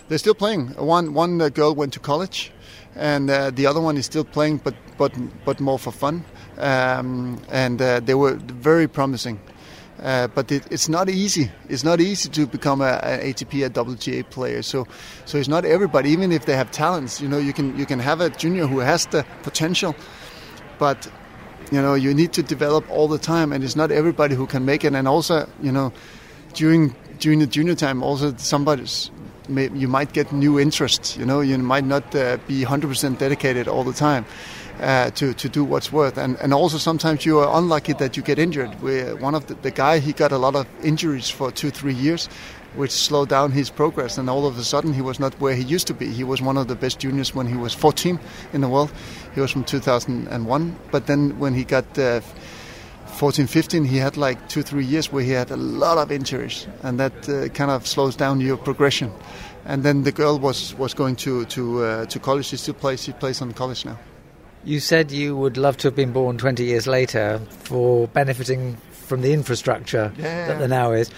They're 0.07 0.17
still 0.17 0.35
playing. 0.35 0.69
One 0.75 1.13
one 1.13 1.41
uh, 1.41 1.49
girl 1.49 1.75
went 1.75 1.93
to 1.93 1.99
college, 1.99 2.51
and 2.95 3.29
uh, 3.29 3.51
the 3.51 3.65
other 3.65 3.81
one 3.81 3.97
is 3.97 4.05
still 4.05 4.25
playing, 4.25 4.57
but 4.57 4.75
but 4.97 5.13
but 5.45 5.59
more 5.59 5.79
for 5.79 5.91
fun. 5.91 6.25
Um, 6.57 7.41
and 7.49 7.81
uh, 7.81 7.99
they 7.99 8.13
were 8.13 8.35
very 8.35 8.87
promising. 8.87 9.39
Uh, 10.01 10.27
but 10.27 10.51
it, 10.51 10.69
it's 10.69 10.89
not 10.89 11.09
easy. 11.09 11.49
It's 11.69 11.83
not 11.83 12.01
easy 12.01 12.29
to 12.29 12.45
become 12.45 12.81
a, 12.81 12.99
a, 13.03 13.33
ATP, 13.33 13.65
a 13.65 13.69
WTA 13.69 14.29
player. 14.29 14.61
So, 14.61 14.85
so 15.23 15.37
it's 15.37 15.47
not 15.47 15.63
everybody. 15.63 16.09
Even 16.09 16.33
if 16.33 16.45
they 16.45 16.57
have 16.57 16.71
talents, 16.71 17.21
you 17.21 17.29
know, 17.29 17.37
you 17.37 17.53
can 17.53 17.77
you 17.77 17.85
can 17.85 17.99
have 17.99 18.19
a 18.19 18.29
junior 18.29 18.67
who 18.67 18.79
has 18.79 19.05
the 19.07 19.25
potential, 19.43 19.95
but 20.77 21.07
you 21.71 21.82
know 21.82 21.93
you 21.93 22.13
need 22.13 22.34
to 22.34 22.43
develop 22.43 22.89
all 22.89 23.08
the 23.08 23.17
time, 23.17 23.52
and 23.54 23.63
it's 23.63 23.76
not 23.76 23.91
everybody 23.91 24.36
who 24.36 24.47
can 24.47 24.65
make 24.65 24.84
it. 24.84 24.93
And 24.93 25.08
also, 25.08 25.47
you 25.62 25.71
know, 25.71 25.91
during 26.54 26.95
during 27.19 27.39
the 27.39 27.47
junior 27.47 27.76
time, 27.76 28.04
also 28.04 28.36
somebody's 28.38 29.12
you 29.49 29.88
might 29.88 30.13
get 30.13 30.32
new 30.32 30.60
interests. 30.60 31.17
You 31.17 31.26
know, 31.26 31.41
you 31.41 31.58
might 31.58 31.84
not 31.84 32.15
uh, 32.15 32.38
be 32.47 32.63
100% 32.63 33.17
dedicated 33.17 33.67
all 33.67 33.84
the 33.84 33.93
time 33.93 34.26
uh, 34.80 35.10
to 35.12 35.34
to 35.34 35.49
do 35.49 35.63
what's 35.63 35.91
worth. 35.91 36.17
And 36.17 36.38
and 36.41 36.54
also 36.54 36.78
sometimes 36.78 37.26
you 37.26 37.39
are 37.39 37.58
unlucky 37.58 37.93
that 37.93 38.17
you 38.17 38.23
get 38.23 38.39
injured. 38.39 38.82
we 38.82 39.02
one 39.13 39.36
of 39.36 39.47
the, 39.47 39.56
the 39.56 39.71
guy 39.71 39.99
he 39.99 40.13
got 40.13 40.32
a 40.32 40.38
lot 40.38 40.56
of 40.56 40.67
injuries 40.84 41.30
for 41.30 41.52
two 41.52 41.71
three 41.71 41.93
years, 41.93 42.30
which 42.75 42.91
slowed 42.91 43.29
down 43.29 43.51
his 43.51 43.69
progress. 43.69 44.17
And 44.17 44.29
all 44.29 44.45
of 44.45 44.57
a 44.57 44.63
sudden 44.63 44.93
he 44.93 45.01
was 45.01 45.19
not 45.19 45.33
where 45.39 45.55
he 45.55 45.63
used 45.63 45.88
to 45.88 45.93
be. 45.93 46.07
He 46.07 46.23
was 46.23 46.41
one 46.41 46.57
of 46.57 46.67
the 46.67 46.75
best 46.75 46.99
juniors 46.99 47.36
when 47.36 47.47
he 47.47 47.55
was 47.55 47.73
14 47.73 48.19
in 48.53 48.62
the 48.62 48.69
world. 48.69 48.91
He 49.36 49.41
was 49.41 49.51
from 49.51 49.63
2001. 49.63 50.75
But 50.91 51.07
then 51.07 51.39
when 51.39 51.53
he 51.53 51.63
got 51.63 51.97
uh, 51.97 52.21
14, 53.13 53.47
15, 53.47 53.86
he 53.86 53.97
had 53.97 54.17
like 54.17 54.49
two, 54.49 54.63
three 54.63 54.86
years 54.86 55.12
where 55.12 55.23
he 55.23 55.31
had 55.31 55.51
a 55.51 55.55
lot 55.55 55.97
of 55.97 56.12
injuries, 56.12 56.67
and 56.81 56.99
that 56.99 57.29
uh, 57.29 57.47
kind 57.49 57.71
of 57.71 57.86
slows 57.86 58.15
down 58.15 58.41
your 58.41 58.57
progression. 58.57 59.12
And 59.65 59.83
then 59.83 60.03
the 60.03 60.12
girl 60.12 60.39
was, 60.39 60.73
was 60.75 60.93
going 60.93 61.15
to 61.17 61.45
to 61.45 61.83
uh, 61.83 62.05
to 62.07 62.19
college. 62.19 62.47
She 62.47 62.57
still 62.57 62.73
plays. 62.73 63.03
She 63.03 63.13
plays 63.13 63.41
on 63.41 63.53
college 63.53 63.86
now. 63.86 63.97
You 64.65 64.79
said 64.79 65.12
you 65.12 65.38
would 65.38 65.57
love 65.57 65.77
to 65.77 65.88
have 65.88 65.95
been 65.95 66.12
born 66.12 66.38
20 66.38 66.63
years 66.63 66.88
later 66.88 67.39
for 67.49 68.07
benefiting 68.07 68.77
from 68.91 69.21
the 69.21 69.33
infrastructure 69.33 70.12
yeah. 70.17 70.47
that 70.47 70.59
there 70.59 70.67
now 70.67 70.93
is. 70.93 71.09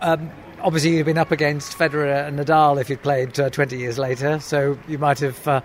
Um, 0.00 0.30
obviously, 0.64 0.90
you'd 0.90 0.96
have 0.98 1.06
been 1.06 1.18
up 1.18 1.30
against 1.30 1.78
Federer 1.78 2.26
and 2.26 2.38
Nadal 2.38 2.80
if 2.80 2.90
you'd 2.90 3.02
played 3.02 3.38
uh, 3.38 3.50
20 3.50 3.76
years 3.78 3.98
later, 3.98 4.40
so 4.40 4.76
you 4.88 4.98
might 4.98 5.20
have. 5.20 5.46
Uh, 5.46 5.60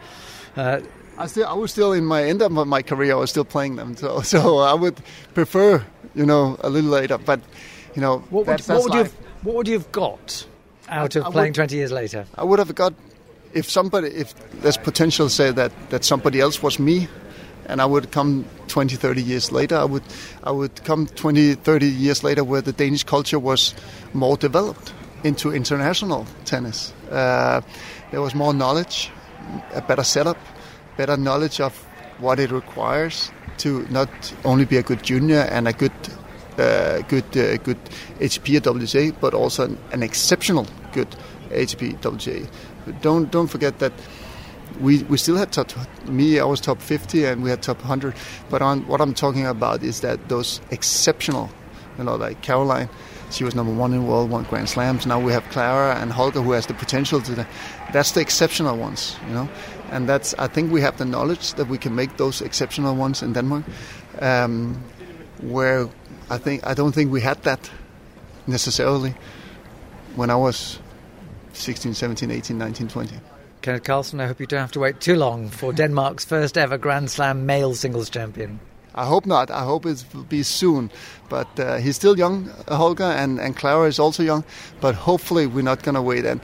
uh, 0.56 0.82
I 1.18 1.28
still, 1.28 1.48
I 1.48 1.54
was 1.54 1.72
still 1.72 1.94
in 1.94 2.06
my 2.06 2.24
end 2.24 2.42
of 2.42 2.52
my 2.52 2.82
career. 2.82 3.14
I 3.14 3.16
was 3.18 3.30
still 3.30 3.46
playing 3.46 3.78
them, 3.78 3.96
so 3.96 4.22
so 4.34 4.60
I 4.60 4.74
would 4.74 5.02
prefer, 5.34 5.84
you 6.14 6.26
know, 6.26 6.58
a 6.62 6.70
little 6.70 6.92
later. 6.92 7.18
But 7.18 7.40
you 7.96 8.02
know, 8.02 8.20
what 8.30 8.46
would, 8.46 8.48
that's, 8.48 8.68
what 8.68 8.76
that's 8.76 8.84
would 8.86 8.94
you 8.94 9.04
have, 9.04 9.14
what 9.44 9.56
would 9.56 9.68
you 9.68 9.74
have 9.74 9.92
got 9.92 10.46
out 10.90 11.16
of 11.16 11.26
I 11.26 11.32
playing 11.32 11.50
would- 11.52 11.56
20 11.56 11.76
years 11.76 11.92
later? 11.92 12.26
I 12.36 12.44
would 12.44 12.60
have 12.60 12.74
got 12.76 12.94
if 13.54 13.70
somebody 13.70 14.10
if 14.10 14.34
there's 14.62 14.78
potential 14.78 15.28
say 15.28 15.52
that 15.52 15.72
that 15.90 16.04
somebody 16.04 16.40
else 16.40 16.62
was 16.62 16.78
me 16.80 17.08
and 17.70 17.82
I 17.82 17.86
would 17.86 18.12
come 18.12 18.46
20 18.68 18.96
30 18.96 19.22
years 19.22 19.52
later 19.52 19.78
I 19.78 19.86
would 19.86 20.04
I 20.44 20.52
would 20.52 20.84
come 20.84 21.08
20 21.08 21.56
30 21.56 21.86
years 21.88 22.24
later 22.24 22.44
where 22.44 22.62
the 22.62 22.74
Danish 22.74 23.04
culture 23.04 23.40
was 23.40 23.74
more 24.14 24.38
developed 24.38 24.94
into 25.24 25.54
international 25.54 26.26
tennis 26.46 26.94
uh, 27.12 27.62
there 28.12 28.22
was 28.22 28.36
more 28.36 28.54
knowledge 28.54 29.12
a 29.74 29.82
better 29.82 30.04
setup 30.04 30.38
better 30.98 31.16
knowledge 31.16 31.62
of 31.62 31.74
what 32.20 32.40
it 32.40 32.52
requires 32.52 33.32
to 33.58 33.86
not 33.90 34.10
only 34.44 34.66
be 34.66 34.78
a 34.78 34.84
good 34.84 35.04
junior 35.04 35.42
and 35.52 35.68
a 35.68 35.74
good 35.74 35.94
uh, 36.58 37.02
good 37.08 37.38
uh, 37.38 37.58
good 37.58 37.78
at 38.20 38.32
WTA, 38.32 39.16
but 39.22 39.34
also 39.34 39.66
an, 39.66 39.78
an 39.92 40.04
exceptional 40.04 40.68
good 40.92 41.08
ATP 41.50 42.00
WTA. 42.02 42.48
But 42.86 43.02
don't 43.02 43.32
don't 43.32 43.48
forget 43.48 43.80
that 43.80 43.94
we 44.80 45.04
we 45.04 45.18
still 45.18 45.36
had 45.36 45.52
top 45.52 45.72
me 46.08 46.40
I 46.40 46.46
was 46.46 46.62
top 46.62 46.82
50 46.82 47.26
and 47.26 47.44
we 47.44 47.50
had 47.50 47.62
top 47.62 47.80
100. 47.80 48.14
But 48.50 48.62
on 48.62 48.88
what 48.88 49.02
I'm 49.02 49.14
talking 49.14 49.46
about 49.46 49.84
is 49.84 50.02
that 50.02 50.30
those 50.30 50.62
exceptional, 50.72 51.50
you 51.98 52.04
know, 52.04 52.16
like 52.16 52.42
Caroline. 52.42 52.90
She 53.32 53.44
was 53.44 53.54
number 53.54 53.72
one 53.72 53.94
in 53.94 54.08
world, 54.08 54.32
won 54.32 54.44
Grand 54.46 54.70
Slams. 54.70 55.06
Now 55.06 55.20
we 55.20 55.32
have 55.32 55.48
Clara 55.52 55.96
and 55.96 56.12
Holger, 56.12 56.42
who 56.42 56.54
has 56.54 56.66
the 56.66 56.74
potential 56.74 57.22
to. 57.22 57.36
That 57.36 57.48
that's 57.94 58.14
the 58.14 58.22
exceptional 58.22 58.76
ones, 58.76 59.18
you 59.28 59.34
know, 59.34 59.48
and 59.92 60.10
that's. 60.10 60.34
I 60.40 60.48
think 60.48 60.72
we 60.72 60.82
have 60.82 60.98
the 60.98 61.06
knowledge 61.06 61.54
that 61.54 61.68
we 61.68 61.78
can 61.78 61.94
make 61.94 62.18
those 62.18 62.42
exceptional 62.42 62.96
ones 62.96 63.22
in 63.22 63.34
Denmark. 63.34 63.66
Um, 64.20 64.82
where 65.42 65.88
I 66.30 66.38
think 66.38 66.66
I 66.66 66.74
don't 66.74 66.92
think 66.92 67.12
we 67.12 67.22
had 67.22 67.44
that 67.44 67.70
necessarily 68.48 69.14
when 70.16 70.30
I 70.30 70.36
was 70.36 70.80
16, 71.54 71.94
17, 71.94 72.32
18, 72.32 72.58
19, 72.58 72.88
20. 72.88 73.16
Kenneth 73.62 73.84
Carlsen, 73.84 74.22
I 74.22 74.28
hope 74.28 74.40
you 74.40 74.46
don't 74.46 74.62
have 74.62 74.72
to 74.74 74.80
wait 74.80 75.02
too 75.02 75.16
long 75.16 75.50
for 75.50 75.74
Denmark's 75.74 76.24
first 76.24 76.58
ever 76.58 76.78
Grand 76.78 77.12
Slam 77.12 77.46
male 77.46 77.76
singles 77.76 78.10
champion. 78.10 78.60
I 78.96 79.06
hope 79.06 79.26
not. 79.26 79.52
I 79.52 79.64
hope 79.64 79.86
it 79.86 80.04
will 80.14 80.24
be 80.24 80.44
soon. 80.44 80.90
But 81.28 81.60
uh, 81.60 81.78
he's 81.78 81.96
still 81.96 82.18
young, 82.18 82.50
uh, 82.68 82.76
Holger, 82.78 83.04
and, 83.04 83.40
and 83.40 83.56
Clara 83.56 83.88
is 83.88 84.00
also 84.00 84.24
young. 84.24 84.46
But 84.80 84.96
hopefully 84.96 85.46
we're 85.46 85.62
not 85.62 85.84
going 85.84 85.96
to 85.96 86.02
wait. 86.02 86.26
And 86.26 86.42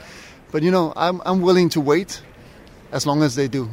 but 0.51 0.62
you 0.62 0.71
know, 0.71 0.93
I'm 0.95 1.21
I'm 1.25 1.41
willing 1.41 1.69
to 1.69 1.82
wait 1.82 2.21
as 2.91 3.06
long 3.06 3.23
as 3.23 3.36
they 3.36 3.47
do, 3.47 3.69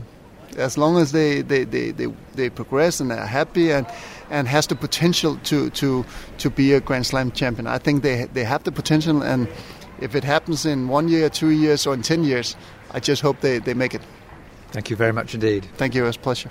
as 0.56 0.78
long 0.78 0.96
as 0.98 1.12
they 1.12 1.42
they, 1.42 1.64
they, 1.64 1.90
they, 1.90 2.06
they 2.34 2.48
progress 2.50 3.00
and 3.00 3.12
are 3.12 3.26
happy 3.26 3.72
and 3.72 3.86
and 4.30 4.48
has 4.48 4.66
the 4.66 4.74
potential 4.74 5.36
to 5.44 5.70
to 5.70 6.04
to 6.38 6.50
be 6.50 6.72
a 6.72 6.80
Grand 6.80 7.06
Slam 7.06 7.32
champion. 7.32 7.66
I 7.66 7.78
think 7.78 8.02
they 8.02 8.26
they 8.32 8.44
have 8.44 8.64
the 8.64 8.72
potential, 8.72 9.22
and 9.22 9.48
if 10.00 10.14
it 10.14 10.24
happens 10.24 10.64
in 10.64 10.88
one 10.88 11.08
year, 11.08 11.28
two 11.28 11.50
years, 11.50 11.86
or 11.86 11.94
in 11.94 12.02
ten 12.02 12.24
years, 12.24 12.56
I 12.94 13.00
just 13.00 13.22
hope 13.22 13.40
they, 13.40 13.58
they 13.58 13.74
make 13.74 13.94
it. 13.94 14.02
Thank 14.70 14.90
you 14.90 14.96
very 14.96 15.12
much 15.12 15.34
indeed. 15.34 15.66
Thank 15.76 15.94
you. 15.94 16.04
It 16.04 16.06
was 16.06 16.16
a 16.16 16.20
pleasure. 16.20 16.50